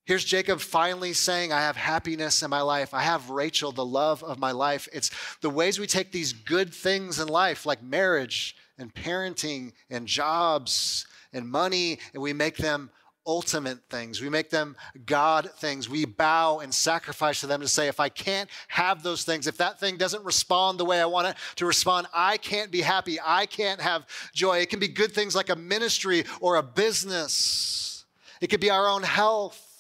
[0.05, 2.93] Here's Jacob finally saying, I have happiness in my life.
[2.93, 4.88] I have Rachel, the love of my life.
[4.93, 5.11] It's
[5.43, 11.07] the ways we take these good things in life, like marriage and parenting and jobs
[11.33, 12.91] and money, and we make them
[13.25, 14.21] ultimate things.
[14.21, 14.75] We make them
[15.07, 15.88] God things.
[15.88, 19.57] We bow and sacrifice to them to say, if I can't have those things, if
[19.59, 23.19] that thing doesn't respond the way I want it to respond, I can't be happy.
[23.25, 24.59] I can't have joy.
[24.59, 28.05] It can be good things like a ministry or a business,
[28.41, 29.71] it could be our own health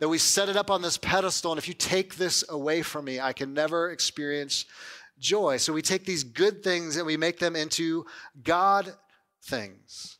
[0.00, 3.04] that we set it up on this pedestal, and if you take this away from
[3.04, 4.64] me, I can never experience
[5.18, 5.58] joy.
[5.58, 8.06] So we take these good things and we make them into
[8.42, 8.92] God
[9.44, 10.16] things.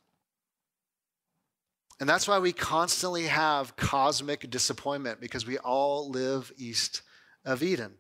[1.99, 7.03] And that's why we constantly have cosmic disappointment because we all live east
[7.45, 7.95] of Eden.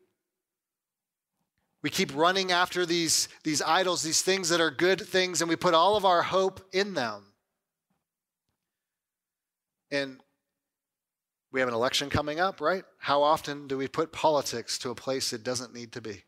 [1.83, 5.57] We keep running after these, these idols, these things that are good things, and we
[5.57, 7.25] put all of our hope in them.
[9.91, 10.21] And
[11.53, 12.85] we have an election coming up, right?
[12.99, 16.23] How often do we put politics to a place it doesn't need to be?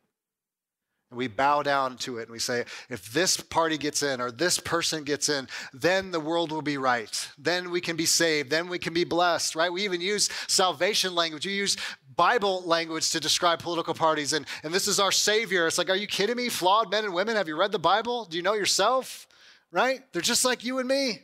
[1.11, 4.31] And we bow down to it and we say, if this party gets in or
[4.31, 7.29] this person gets in, then the world will be right.
[7.39, 8.51] Then we can be saved.
[8.51, 9.73] Then we can be blessed, right?
[9.73, 11.47] We even use salvation language.
[11.47, 11.77] We use
[12.17, 14.33] Bible language to describe political parties.
[14.33, 15.67] And, and this is our Savior.
[15.67, 16.49] It's like, are you kidding me?
[16.49, 17.37] Flawed men and women.
[17.37, 18.25] Have you read the Bible?
[18.25, 19.27] Do you know yourself?
[19.71, 20.01] Right?
[20.13, 21.21] They're just like you and me.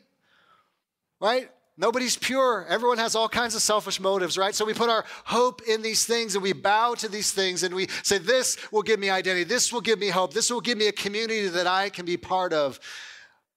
[1.19, 1.51] Right?
[1.81, 2.67] Nobody's pure.
[2.69, 4.53] Everyone has all kinds of selfish motives, right?
[4.53, 7.73] So we put our hope in these things and we bow to these things and
[7.73, 9.45] we say, This will give me identity.
[9.45, 10.35] This will give me hope.
[10.35, 12.81] This will give me a community that I can be part of.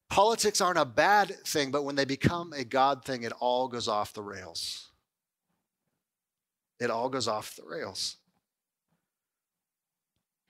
[0.07, 3.87] Politics aren't a bad thing, but when they become a God thing, it all goes
[3.87, 4.89] off the rails.
[6.79, 8.17] It all goes off the rails.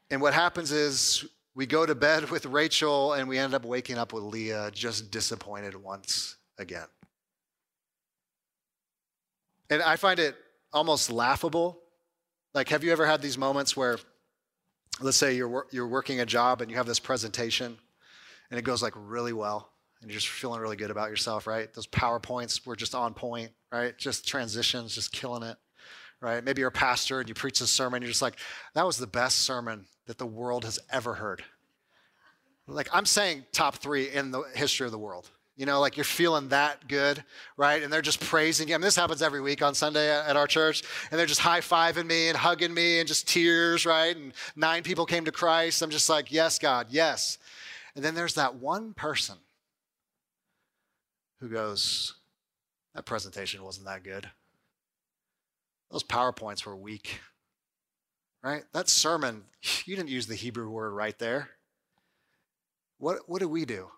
[0.09, 1.23] And what happens is
[1.55, 5.09] we go to bed with Rachel and we end up waking up with Leah just
[5.09, 6.87] disappointed once again.
[9.71, 10.35] And I find it
[10.73, 11.79] almost laughable.
[12.53, 13.97] Like, have you ever had these moments where,
[14.99, 17.77] let's say you're, you're working a job and you have this presentation
[18.49, 21.73] and it goes like really well and you're just feeling really good about yourself, right?
[21.73, 23.97] Those PowerPoints were just on point, right?
[23.97, 25.55] Just transitions, just killing it,
[26.19, 26.43] right?
[26.43, 28.39] Maybe you're a pastor and you preach a sermon, and you're just like,
[28.73, 31.43] that was the best sermon that the world has ever heard.
[32.67, 35.29] Like, I'm saying top three in the history of the world.
[35.61, 37.23] You know, like you're feeling that good,
[37.55, 37.83] right?
[37.83, 38.73] And they're just praising you.
[38.73, 41.59] I mean, this happens every week on Sunday at our church, and they're just high
[41.59, 44.17] fiving me and hugging me and just tears, right?
[44.17, 45.83] And nine people came to Christ.
[45.83, 47.37] I'm just like, yes, God, yes.
[47.95, 49.35] And then there's that one person
[51.39, 52.15] who goes,
[52.95, 54.31] that presentation wasn't that good.
[55.91, 57.19] Those PowerPoints were weak,
[58.43, 58.63] right?
[58.73, 59.43] That sermon,
[59.85, 61.51] you didn't use the Hebrew word right there.
[62.97, 63.91] What, what do we do?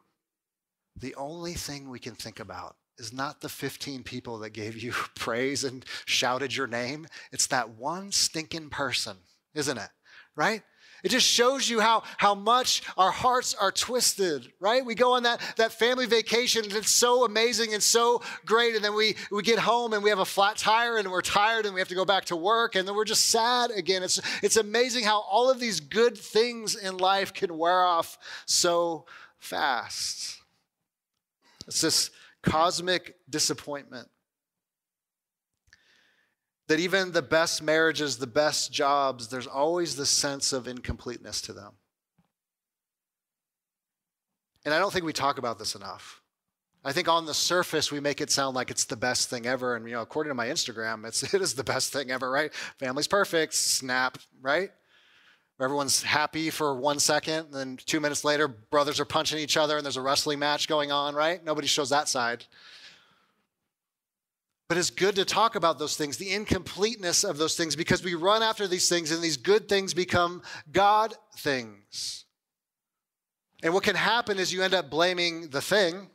[0.95, 4.91] The only thing we can think about is not the 15 people that gave you
[5.15, 7.07] praise and shouted your name.
[7.31, 9.17] It's that one stinking person,
[9.53, 9.89] isn't it?
[10.35, 10.63] Right?
[11.03, 14.85] It just shows you how, how much our hearts are twisted, right?
[14.85, 18.73] We go on that, that family vacation and it's so amazing and so great.
[18.73, 21.65] And then we, we get home and we have a flat tire and we're tired
[21.65, 24.01] and we have to go back to work and then we're just sad again.
[24.01, 29.05] It's, it's amazing how all of these good things in life can wear off so
[29.39, 30.42] fast.
[31.67, 34.09] It's this cosmic disappointment
[36.67, 41.53] that even the best marriages, the best jobs, there's always the sense of incompleteness to
[41.53, 41.73] them.
[44.65, 46.21] And I don't think we talk about this enough.
[46.85, 49.75] I think on the surface we make it sound like it's the best thing ever,
[49.75, 52.53] and you know, according to my Instagram, it's it is the best thing ever, right?
[52.79, 54.71] Family's perfect, snap, right?
[55.63, 59.77] Everyone's happy for one second, and then two minutes later, brothers are punching each other,
[59.77, 61.43] and there's a wrestling match going on, right?
[61.43, 62.45] Nobody shows that side.
[64.67, 68.15] But it's good to talk about those things, the incompleteness of those things, because we
[68.15, 72.25] run after these things and these good things become God things.
[73.61, 76.09] And what can happen is you end up blaming the thing.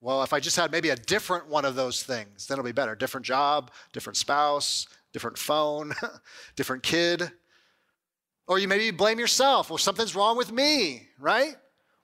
[0.00, 2.72] Well, if I just had maybe a different one of those things, then it'll be
[2.72, 2.96] better.
[2.96, 5.92] Different job, different spouse, different phone,
[6.56, 7.30] different kid.
[8.48, 9.70] Or you maybe blame yourself.
[9.70, 11.54] Well, something's wrong with me, right?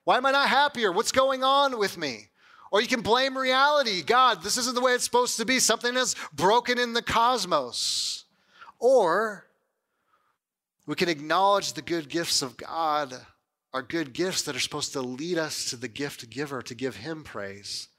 [0.03, 0.91] Why am I not happier?
[0.91, 2.29] What's going on with me?
[2.71, 4.03] Or you can blame reality.
[4.03, 5.59] God, this isn't the way it's supposed to be.
[5.59, 8.25] Something is broken in the cosmos.
[8.79, 9.47] Or
[10.85, 13.15] we can acknowledge the good gifts of God
[13.73, 16.97] are good gifts that are supposed to lead us to the gift giver, to give
[16.97, 17.89] him praise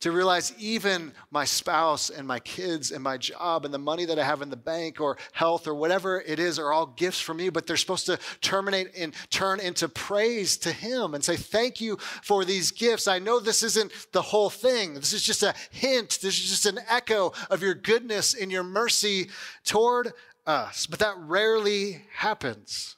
[0.00, 4.18] to realize even my spouse and my kids and my job and the money that
[4.18, 7.38] I have in the bank or health or whatever it is are all gifts from
[7.38, 11.80] you, but they're supposed to terminate and turn into praise to Him and say, Thank
[11.80, 13.06] you for these gifts.
[13.06, 14.94] I know this isn't the whole thing.
[14.94, 16.18] This is just a hint.
[16.22, 19.28] This is just an echo of your goodness and your mercy
[19.64, 20.12] toward
[20.46, 20.86] us.
[20.86, 22.96] But that rarely happens.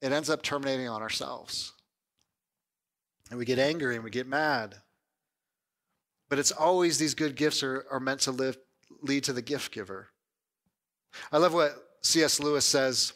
[0.00, 1.72] It ends up terminating on ourselves.
[3.32, 4.74] And we get angry and we get mad.
[6.28, 8.58] But it's always these good gifts are, are meant to live,
[9.00, 10.08] lead to the gift giver.
[11.32, 12.40] I love what C.S.
[12.40, 13.14] Lewis says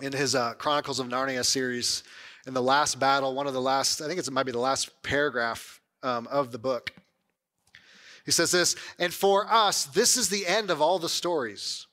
[0.00, 2.02] in his uh, Chronicles of Narnia series.
[2.48, 4.90] In the last battle, one of the last, I think it might be the last
[5.04, 6.92] paragraph um, of the book.
[8.24, 11.86] He says this, and for us, this is the end of all the stories.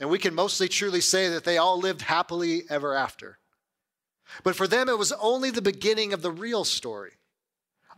[0.00, 3.38] And we can mostly truly say that they all lived happily ever after.
[4.42, 7.12] But for them, it was only the beginning of the real story.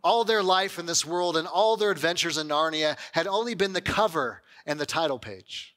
[0.03, 3.73] All their life in this world and all their adventures in Narnia had only been
[3.73, 5.77] the cover and the title page.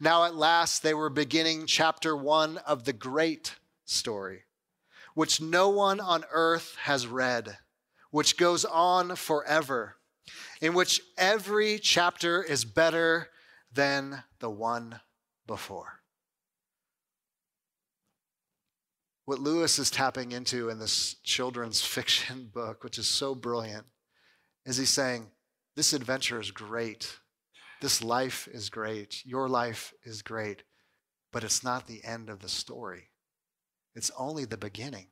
[0.00, 4.44] Now, at last, they were beginning chapter one of the great story,
[5.14, 7.58] which no one on earth has read,
[8.10, 9.96] which goes on forever,
[10.60, 13.28] in which every chapter is better
[13.72, 15.00] than the one
[15.46, 15.97] before.
[19.28, 23.84] What Lewis is tapping into in this children's fiction book, which is so brilliant,
[24.64, 25.26] is he's saying,
[25.76, 27.14] This adventure is great.
[27.82, 29.20] This life is great.
[29.26, 30.62] Your life is great.
[31.30, 33.10] But it's not the end of the story,
[33.94, 35.08] it's only the beginning.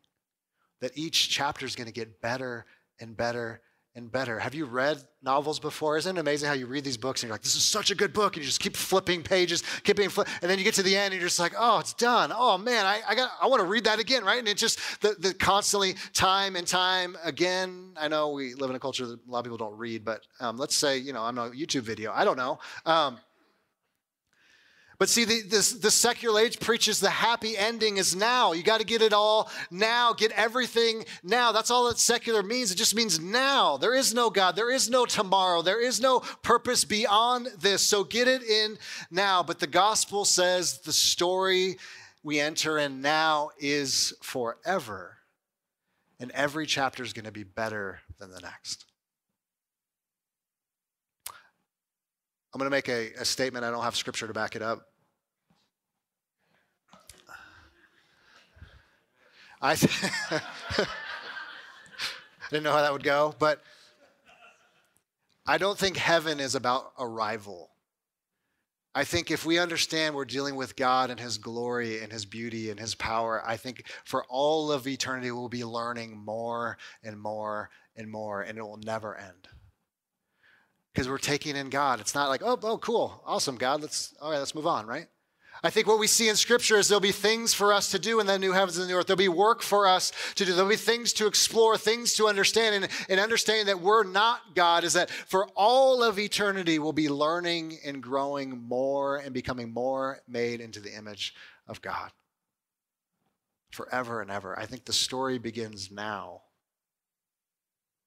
[0.81, 2.65] That each chapter is going to get better
[2.99, 3.61] and better
[3.97, 4.39] and better.
[4.39, 5.97] Have you read novels before?
[5.97, 7.95] Isn't it amazing how you read these books and you're like, this is such a
[7.95, 10.83] good book, and you just keep flipping pages, keeping flip, and then you get to
[10.83, 12.31] the end and you're just like, oh, it's done.
[12.33, 14.39] Oh man, I, I got I want to read that again, right?
[14.39, 17.95] And it's just the, the constantly time and time again.
[17.97, 20.21] I know we live in a culture that a lot of people don't read, but
[20.41, 22.13] um, let's say, you know, I'm a YouTube video.
[22.15, 22.59] I don't know.
[22.85, 23.19] Um,
[24.99, 28.53] but see, the, this, the secular age preaches the happy ending is now.
[28.53, 31.53] You got to get it all now, get everything now.
[31.53, 32.71] That's all that secular means.
[32.71, 33.77] It just means now.
[33.77, 34.57] There is no God.
[34.57, 35.61] There is no tomorrow.
[35.61, 37.83] There is no purpose beyond this.
[37.83, 38.79] So get it in
[39.11, 39.43] now.
[39.43, 41.77] But the gospel says the story
[42.23, 45.19] we enter in now is forever.
[46.19, 48.87] And every chapter is going to be better than the next.
[52.57, 53.67] I'm going to make a, a statement.
[53.67, 54.89] I don't have scripture to back it up.
[59.61, 59.93] I, th-
[60.31, 60.87] I
[62.51, 63.63] didn't know how that would go, but
[65.47, 67.69] I don't think heaven is about arrival.
[68.95, 72.71] I think if we understand we're dealing with God and His glory and His beauty
[72.71, 77.69] and His power, I think for all of eternity we'll be learning more and more
[77.97, 79.47] and more, and it will never end.
[80.97, 82.01] Because we're taking in God.
[82.01, 83.83] It's not like, oh, oh, cool, awesome, God.
[83.83, 85.07] Let's all right, let's move on, right?
[85.63, 88.19] I think what we see in Scripture is there'll be things for us to do
[88.19, 89.07] in the new heavens and the new earth.
[89.07, 90.55] There'll be work for us to do.
[90.55, 92.77] There'll be things to explore, things to understand.
[92.77, 97.11] And, and understanding that we're not God is that for all of eternity, we'll be
[97.11, 101.35] learning and growing more and becoming more made into the image
[101.69, 102.11] of God.
[103.71, 104.59] Forever and ever.
[104.59, 106.41] I think the story begins now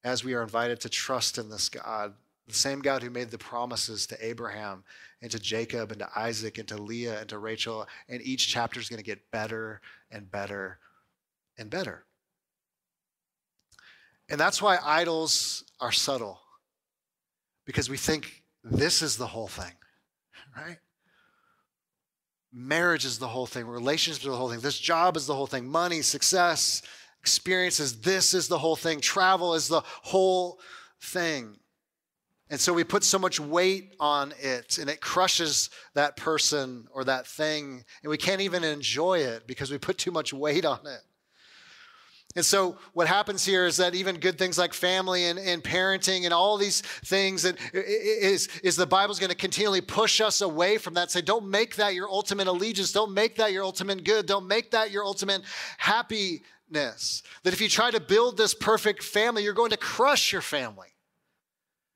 [0.04, 2.16] as we are invited to trust in this God
[2.50, 4.84] the same God who made the promises to Abraham
[5.22, 7.88] and to Jacob and to Isaac and to Leah and to Rachel.
[8.08, 9.82] And each chapter is going to get better
[10.12, 10.80] and better
[11.58, 12.06] and better.
[14.30, 16.39] And that's why idols are subtle,
[17.66, 19.74] because we think this is the whole thing,
[20.56, 20.78] right?
[22.54, 25.47] Marriage is the whole thing, relationships are the whole thing, this job is the whole
[25.47, 26.84] thing, money, success,
[27.22, 30.60] experiences, this is the whole thing, travel is the whole
[31.02, 31.58] thing.
[32.50, 37.04] And so we put so much weight on it and it crushes that person or
[37.04, 37.84] that thing.
[38.02, 41.02] And we can't even enjoy it because we put too much weight on it.
[42.36, 46.26] And so what happens here is that even good things like family and, and parenting
[46.26, 50.78] and all these things that is, is the Bible's going to continually push us away
[50.78, 51.10] from that.
[51.10, 52.91] Say, don't make that your ultimate allegiance.
[52.91, 54.28] Don't make that your ultimate good.
[54.28, 55.41] Don't make that your ultimate
[55.80, 57.24] happiness.
[57.43, 60.89] That if you try to build this perfect family, you're going to crush your family.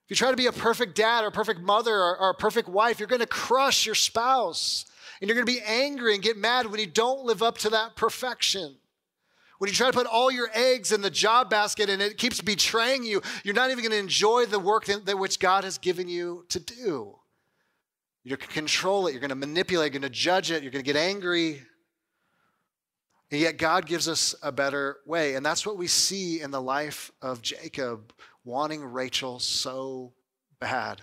[0.05, 2.35] If you try to be a perfect dad or a perfect mother or, or a
[2.35, 4.85] perfect wife, you're going to crush your spouse.
[5.21, 7.69] And you're going to be angry and get mad when you don't live up to
[7.69, 8.75] that perfection.
[9.59, 12.41] When you try to put all your eggs in the job basket and it keeps
[12.41, 15.77] betraying you, you're not even going to enjoy the work that, that which God has
[15.77, 17.15] given you to do.
[18.25, 20.71] You're going to control it, you're going to manipulate, you're going to judge it, you're
[20.71, 21.61] going to get angry.
[23.31, 25.35] And yet, God gives us a better way.
[25.35, 28.13] And that's what we see in the life of Jacob
[28.43, 30.13] wanting Rachel so
[30.59, 31.01] bad,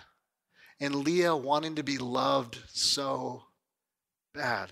[0.79, 3.43] and Leah wanting to be loved so
[4.33, 4.71] bad.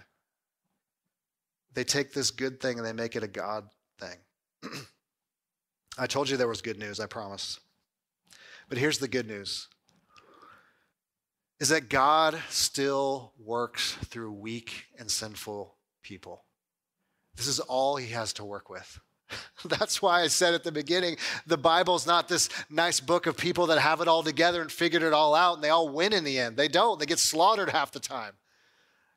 [1.74, 4.18] They take this good thing and they make it a God thing.
[5.98, 7.60] I told you there was good news, I promise.
[8.70, 9.68] But here's the good news
[11.60, 16.46] is that God still works through weak and sinful people.
[17.36, 19.00] This is all he has to work with.
[19.66, 23.68] That's why I said at the beginning the Bible's not this nice book of people
[23.68, 26.24] that have it all together and figured it all out and they all win in
[26.24, 26.58] the end.
[26.58, 28.34] They don't, they get slaughtered half the time.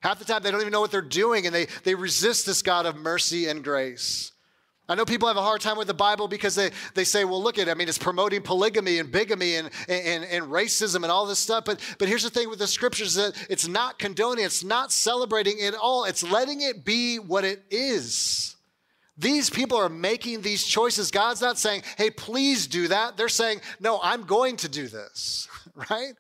[0.00, 2.62] Half the time, they don't even know what they're doing and they, they resist this
[2.62, 4.32] God of mercy and grace.
[4.88, 7.42] I know people have a hard time with the Bible because they, they say, well,
[7.42, 7.70] look at it.
[7.70, 11.64] I mean, it's promoting polygamy and bigamy and, and, and racism and all this stuff.
[11.64, 15.54] But, but here's the thing with the scriptures that it's not condoning, it's not celebrating
[15.58, 18.56] it all, it's letting it be what it is.
[19.16, 21.10] These people are making these choices.
[21.10, 23.16] God's not saying, hey, please do that.
[23.16, 25.48] They're saying, no, I'm going to do this,
[25.90, 26.14] right?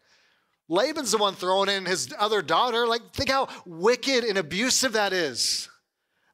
[0.68, 2.86] Laban's the one throwing in his other daughter.
[2.86, 5.68] Like, think how wicked and abusive that is.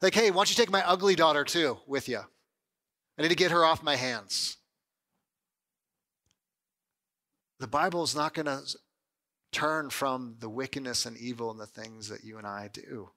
[0.01, 2.19] Like, hey, why don't you take my ugly daughter too with you?
[3.17, 4.57] I need to get her off my hands.
[7.59, 8.61] The Bible is not going to
[9.51, 13.09] turn from the wickedness and evil and the things that you and I do.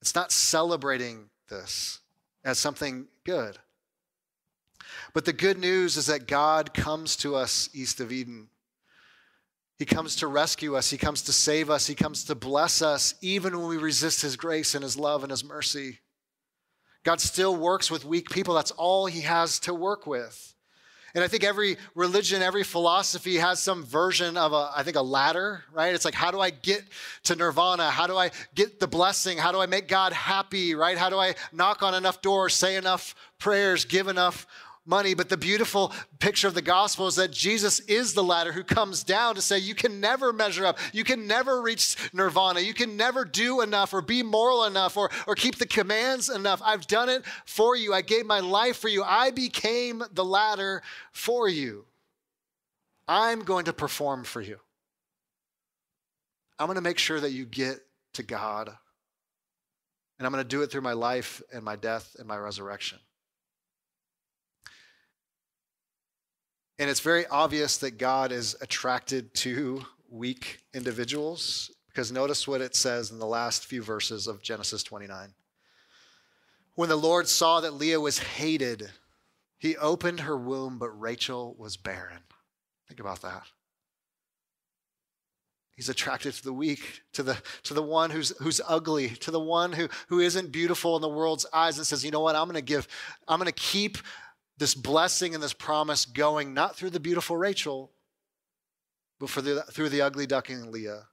[0.00, 2.00] It's not celebrating this
[2.44, 3.58] as something good.
[5.12, 8.48] But the good news is that God comes to us east of Eden.
[9.78, 10.90] He comes to rescue us.
[10.90, 11.86] He comes to save us.
[11.86, 15.30] He comes to bless us, even when we resist His grace and His love and
[15.30, 16.00] His mercy.
[17.02, 18.54] God still works with weak people.
[18.54, 20.54] That's all He has to work with.
[21.14, 25.02] And I think every religion, every philosophy has some version of a, I think, a
[25.02, 25.94] ladder, right?
[25.94, 26.84] It's like, how do I get
[27.24, 27.90] to nirvana?
[27.90, 29.38] How do I get the blessing?
[29.38, 30.96] How do I make God happy, right?
[30.96, 34.46] How do I knock on enough doors, say enough prayers, give enough
[34.90, 35.14] money.
[35.14, 39.02] But the beautiful picture of the gospel is that Jesus is the ladder who comes
[39.02, 40.78] down to say, You can never measure up.
[40.92, 42.60] You can never reach nirvana.
[42.60, 46.60] You can never do enough or be moral enough or, or keep the commands enough.
[46.62, 47.94] I've done it for you.
[47.94, 49.02] I gave my life for you.
[49.02, 50.82] I became the ladder
[51.12, 51.86] for you.
[53.08, 54.58] I'm going to perform for you.
[56.58, 57.78] I'm going to make sure that you get
[58.14, 58.68] to God.
[60.18, 62.98] And I'm going to do it through my life and my death and my resurrection.
[66.80, 72.74] And it's very obvious that God is attracted to weak individuals because notice what it
[72.74, 75.34] says in the last few verses of Genesis 29.
[76.76, 78.88] When the Lord saw that Leah was hated,
[79.58, 82.22] he opened her womb, but Rachel was barren.
[82.88, 83.42] Think about that.
[85.76, 89.40] He's attracted to the weak, to the, to the one who's, who's ugly, to the
[89.40, 92.44] one who, who isn't beautiful in the world's eyes and says, you know what, I'm
[92.44, 92.88] going to give,
[93.28, 93.98] I'm going to keep
[94.60, 97.90] this blessing and this promise going, not through the beautiful Rachel,
[99.18, 101.06] but the, through the ugly duckling Leah.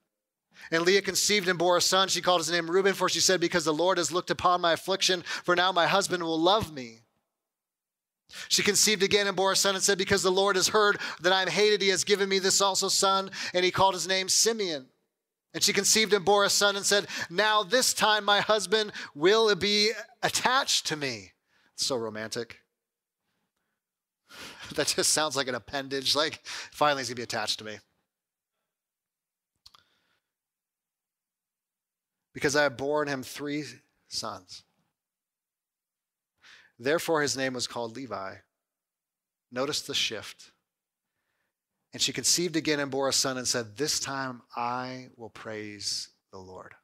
[0.70, 2.10] And Leah conceived and bore a son.
[2.10, 4.74] She called his name Reuben, for she said, Because the Lord has looked upon my
[4.74, 7.00] affliction, for now my husband will love me.
[8.50, 11.32] She conceived again and bore a son and said, Because the Lord has heard that
[11.32, 13.32] I am hated, he has given me this also son.
[13.54, 14.88] And he called his name Simeon.
[15.54, 19.56] And she conceived and bore a son and said, Now this time my husband will
[19.56, 19.92] be
[20.22, 21.32] attached to me.
[21.78, 22.60] so romantic.
[24.76, 26.16] That just sounds like an appendage.
[26.16, 27.78] Like, finally, he's going to be attached to me.
[32.34, 33.64] Because I have borne him three
[34.08, 34.64] sons.
[36.78, 38.36] Therefore, his name was called Levi.
[39.52, 40.52] Notice the shift.
[41.94, 46.10] And she conceived again and bore a son and said, This time I will praise
[46.32, 46.76] the Lord.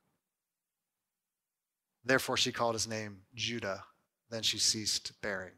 [2.04, 3.84] Therefore, she called his name Judah.
[4.30, 5.54] Then she ceased bearing.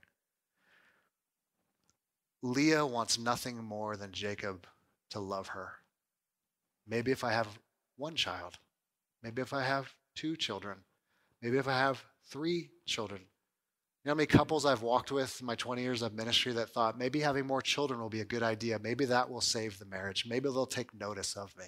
[2.46, 4.68] Leah wants nothing more than Jacob
[5.10, 5.72] to love her.
[6.88, 7.48] Maybe if I have
[7.98, 8.60] one child,
[9.24, 10.78] maybe if I have two children,
[11.42, 15.48] maybe if I have three children, you know how many couples I've walked with in
[15.48, 18.44] my 20 years of ministry that thought maybe having more children will be a good
[18.44, 18.78] idea.
[18.78, 20.26] Maybe that will save the marriage.
[20.28, 21.66] Maybe they'll take notice of me.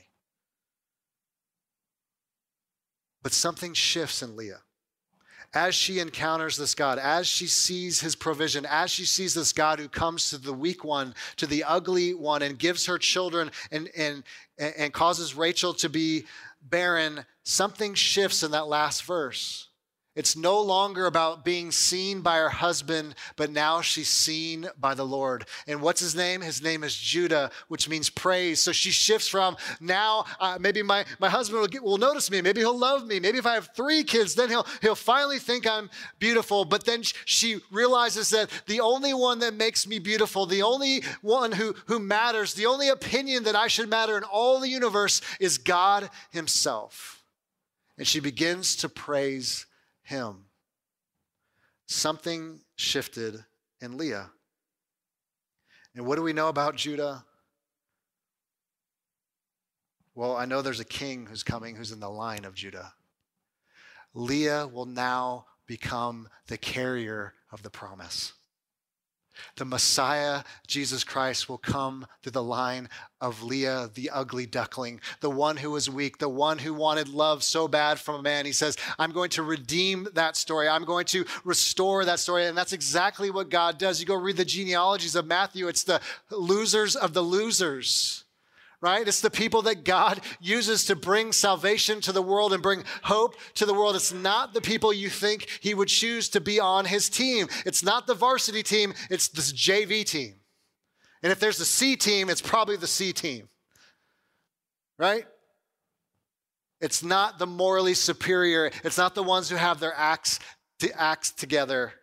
[3.23, 4.61] But something shifts in Leah.
[5.54, 9.80] As she encounters this God, as she sees his provision, as she sees this God
[9.80, 13.89] who comes to the weak one, to the ugly one, and gives her children and,
[13.95, 14.24] and,
[14.58, 16.26] and causes Rachel to be
[16.62, 19.66] barren, something shifts in that last verse.
[20.18, 25.05] It's no longer about being seen by her husband, but now she's seen by the
[25.05, 25.45] Lord.
[25.68, 26.41] And what's his name?
[26.41, 28.59] His name is Judah, which means praise.
[28.59, 32.41] So she shifts from now, uh, maybe my, my husband will, get, will notice me.
[32.41, 33.20] Maybe he'll love me.
[33.20, 35.88] Maybe if I have three kids, then he'll, he'll finally think I'm
[36.18, 36.65] beautiful.
[36.65, 41.51] But then she realizes that the only one that makes me beautiful, the only one
[41.51, 45.59] who, who matters, the only opinion that I should matter in all the universe is
[45.59, 47.24] God Himself.
[47.99, 49.66] And she begins to praise
[50.08, 50.45] him.
[51.86, 53.43] Something shifted
[53.82, 54.30] in Leah.
[55.95, 57.26] And what do we know about Judah?
[60.16, 62.93] Well, I know there's a king who's coming who's in the line of Judah.
[64.14, 68.34] Leah will now become the carrier of the promise.
[69.55, 75.29] The Messiah, Jesus Christ, will come through the line of Leah, the ugly duckling, the
[75.29, 78.45] one who was weak, the one who wanted love so bad from a man.
[78.45, 80.67] He says, I'm going to redeem that story.
[80.67, 82.45] I'm going to restore that story.
[82.45, 83.99] And that's exactly what God does.
[83.99, 88.23] You go read the genealogies of Matthew, it's the losers of the losers
[88.82, 89.07] right?
[89.07, 93.36] It's the people that God uses to bring salvation to the world and bring hope
[93.55, 93.95] to the world.
[93.95, 97.47] It's not the people you think He would choose to be on His team.
[97.65, 100.36] It's not the varsity team, it's this JV team.
[101.23, 103.49] And if there's a C team, it's probably the C team,
[104.99, 105.25] right?
[106.80, 108.69] It's not the morally superior.
[108.84, 110.39] It's not the ones who have their acts,
[110.80, 111.93] to acts together,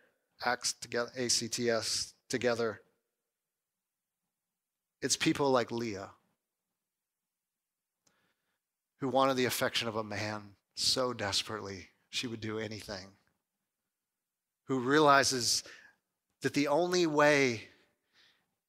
[0.43, 2.81] acts together, A C T S together.
[5.01, 6.09] It's people like Leah
[8.99, 13.07] who wanted the affection of a man so desperately she would do anything,
[14.67, 15.63] who realizes
[16.41, 17.69] that the only way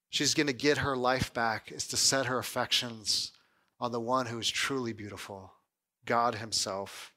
[0.09, 3.33] she's going to get her life back is to set her affections
[3.79, 5.53] on the one who is truly beautiful,
[6.05, 7.13] God Himself.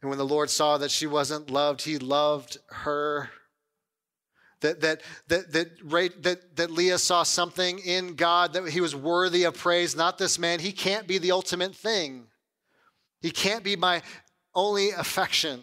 [0.00, 3.30] And when the Lord saw that she wasn't loved, He loved her
[4.64, 9.44] that, that, that, that, that, that Leah saw something in God that he was worthy
[9.44, 10.58] of praise, not this man.
[10.58, 12.26] He can't be the ultimate thing.
[13.20, 14.02] He can't be my
[14.54, 15.62] only affection.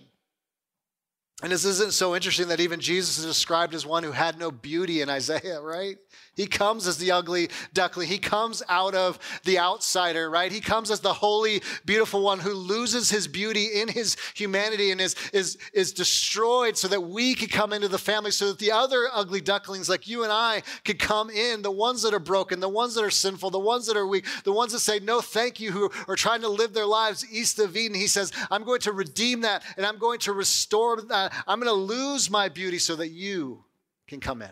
[1.41, 4.51] And this isn't so interesting that even Jesus is described as one who had no
[4.51, 5.97] beauty in Isaiah, right?
[6.35, 8.07] He comes as the ugly duckling.
[8.07, 10.51] He comes out of the outsider, right?
[10.51, 15.01] He comes as the holy, beautiful one who loses his beauty in his humanity and
[15.01, 18.71] is, is, is destroyed so that we could come into the family, so that the
[18.71, 22.59] other ugly ducklings like you and I could come in, the ones that are broken,
[22.59, 25.19] the ones that are sinful, the ones that are weak, the ones that say no
[25.19, 27.95] thank you, who are trying to live their lives east of Eden.
[27.97, 31.30] He says, I'm going to redeem that and I'm going to restore that.
[31.47, 33.63] I'm going to lose my beauty so that you
[34.07, 34.51] can come in.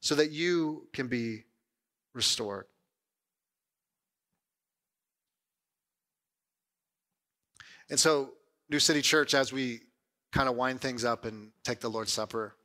[0.00, 1.44] so that you can be
[2.12, 2.66] restored.
[7.88, 8.32] And so,
[8.68, 9.82] New City Church, as we
[10.32, 12.56] kind of wind things up and take the Lord's Supper,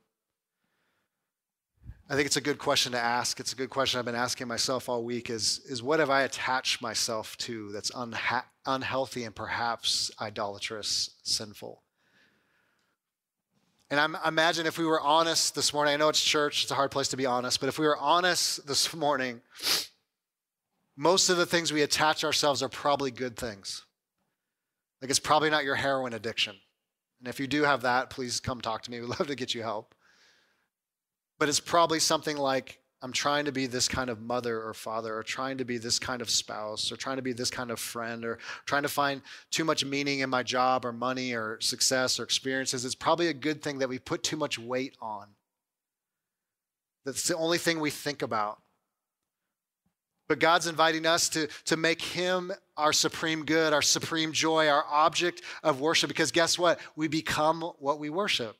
[2.10, 3.38] I think it's a good question to ask.
[3.38, 6.22] It's a good question I've been asking myself all week is, is what have I
[6.22, 11.82] attached myself to that's unha- unhealthy and perhaps idolatrous, sinful?
[13.90, 16.74] And I imagine if we were honest this morning, I know it's church, it's a
[16.74, 19.40] hard place to be honest, but if we were honest this morning,
[20.96, 23.86] most of the things we attach ourselves are probably good things.
[25.00, 26.56] Like it's probably not your heroin addiction.
[27.20, 29.00] And if you do have that, please come talk to me.
[29.00, 29.94] We'd love to get you help.
[31.38, 35.16] But it's probably something like I'm trying to be this kind of mother or father,
[35.16, 37.78] or trying to be this kind of spouse, or trying to be this kind of
[37.78, 42.18] friend, or trying to find too much meaning in my job, or money, or success,
[42.18, 42.84] or experiences.
[42.84, 45.28] It's probably a good thing that we put too much weight on.
[47.04, 48.60] That's the only thing we think about.
[50.28, 54.84] But God's inviting us to, to make Him our supreme good, our supreme joy, our
[54.90, 56.80] object of worship, because guess what?
[56.96, 58.56] We become what we worship.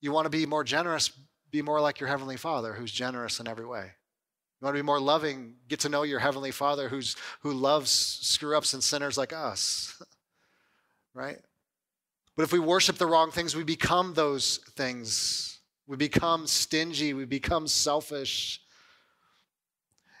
[0.00, 1.12] You want to be more generous,
[1.50, 3.92] be more like your Heavenly Father, who's generous in every way.
[4.60, 7.90] You want to be more loving, get to know your Heavenly Father who's, who loves
[7.90, 10.00] screw ups and sinners like us,
[11.14, 11.38] right?
[12.36, 15.60] But if we worship the wrong things, we become those things.
[15.86, 18.60] We become stingy, we become selfish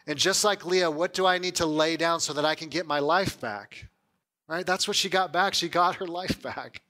[0.08, 2.70] and just like Leah, what do I need to lay down so that I can
[2.70, 3.88] get my life back?
[4.48, 4.64] Right?
[4.64, 5.52] That's what she got back.
[5.52, 6.80] She got her life back,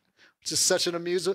[0.52, 1.34] is such an amusing,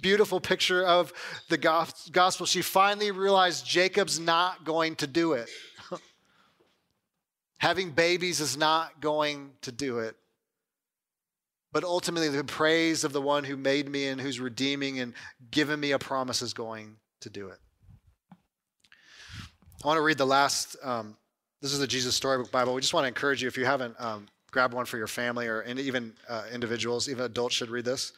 [0.00, 1.12] beautiful picture of
[1.48, 2.46] the gospel.
[2.46, 5.48] She finally realized Jacob's not going to do it.
[7.58, 10.16] Having babies is not going to do it.
[11.72, 15.14] But ultimately, the praise of the one who made me and who's redeeming and
[15.50, 17.58] given me a promise is going to do it.
[19.82, 20.76] I want to read the last.
[20.82, 21.16] Um,
[21.62, 22.74] this is the Jesus Storybook Bible.
[22.74, 25.48] We just want to encourage you if you haven't, um, grab one for your family
[25.48, 27.08] or even uh, individuals.
[27.08, 28.12] Even adults should read this.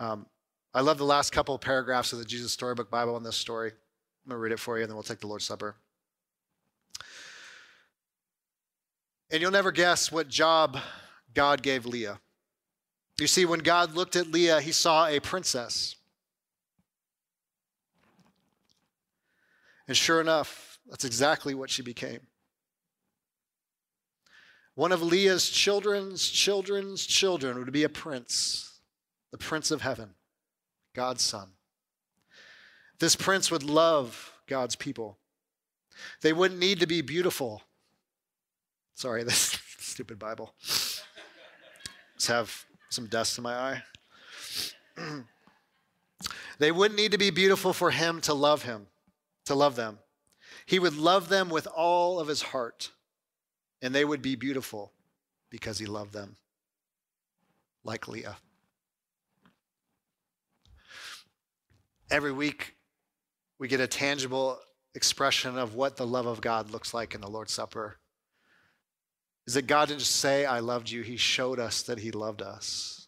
[0.00, 0.24] Um,
[0.72, 3.68] I love the last couple of paragraphs of the Jesus Storybook Bible in this story.
[3.68, 5.76] I'm going to read it for you, and then we'll take the Lord's Supper.
[9.30, 10.78] And you'll never guess what job
[11.34, 12.18] God gave Leah.
[13.18, 15.96] You see, when God looked at Leah, he saw a princess.
[19.86, 22.20] And sure enough, that's exactly what she became.
[24.76, 28.69] One of Leah's children's children's children would be a prince,
[29.30, 30.14] the prince of heaven,
[30.94, 31.50] God's son.
[32.98, 35.18] This prince would love God's people.
[36.22, 37.62] They wouldn't need to be beautiful.
[38.94, 40.54] Sorry, this stupid Bible.
[40.60, 43.82] Let's have some dust in my eye.
[46.58, 48.86] they wouldn't need to be beautiful for him to love him,
[49.46, 49.98] to love them.
[50.66, 52.90] He would love them with all of his heart,
[53.80, 54.92] and they would be beautiful
[55.48, 56.36] because he loved them,
[57.84, 58.36] like Leah.
[62.10, 62.74] Every week,
[63.60, 64.58] we get a tangible
[64.96, 67.98] expression of what the love of God looks like in the Lord's Supper.
[69.46, 72.42] Is that God didn't just say, I loved you, He showed us that He loved
[72.42, 73.06] us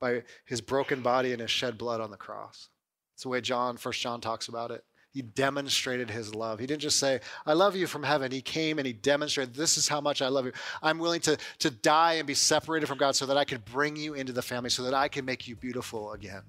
[0.00, 2.70] by His broken body and His shed blood on the cross.
[3.14, 4.82] It's the way John, First John talks about it.
[5.12, 6.60] He demonstrated his love.
[6.60, 8.30] He didn't just say, I love you from heaven.
[8.30, 10.52] He came and he demonstrated, This is how much I love you.
[10.82, 13.96] I'm willing to, to die and be separated from God so that I could bring
[13.96, 16.42] you into the family, so that I can make you beautiful again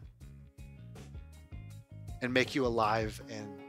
[2.22, 3.61] and make you alive in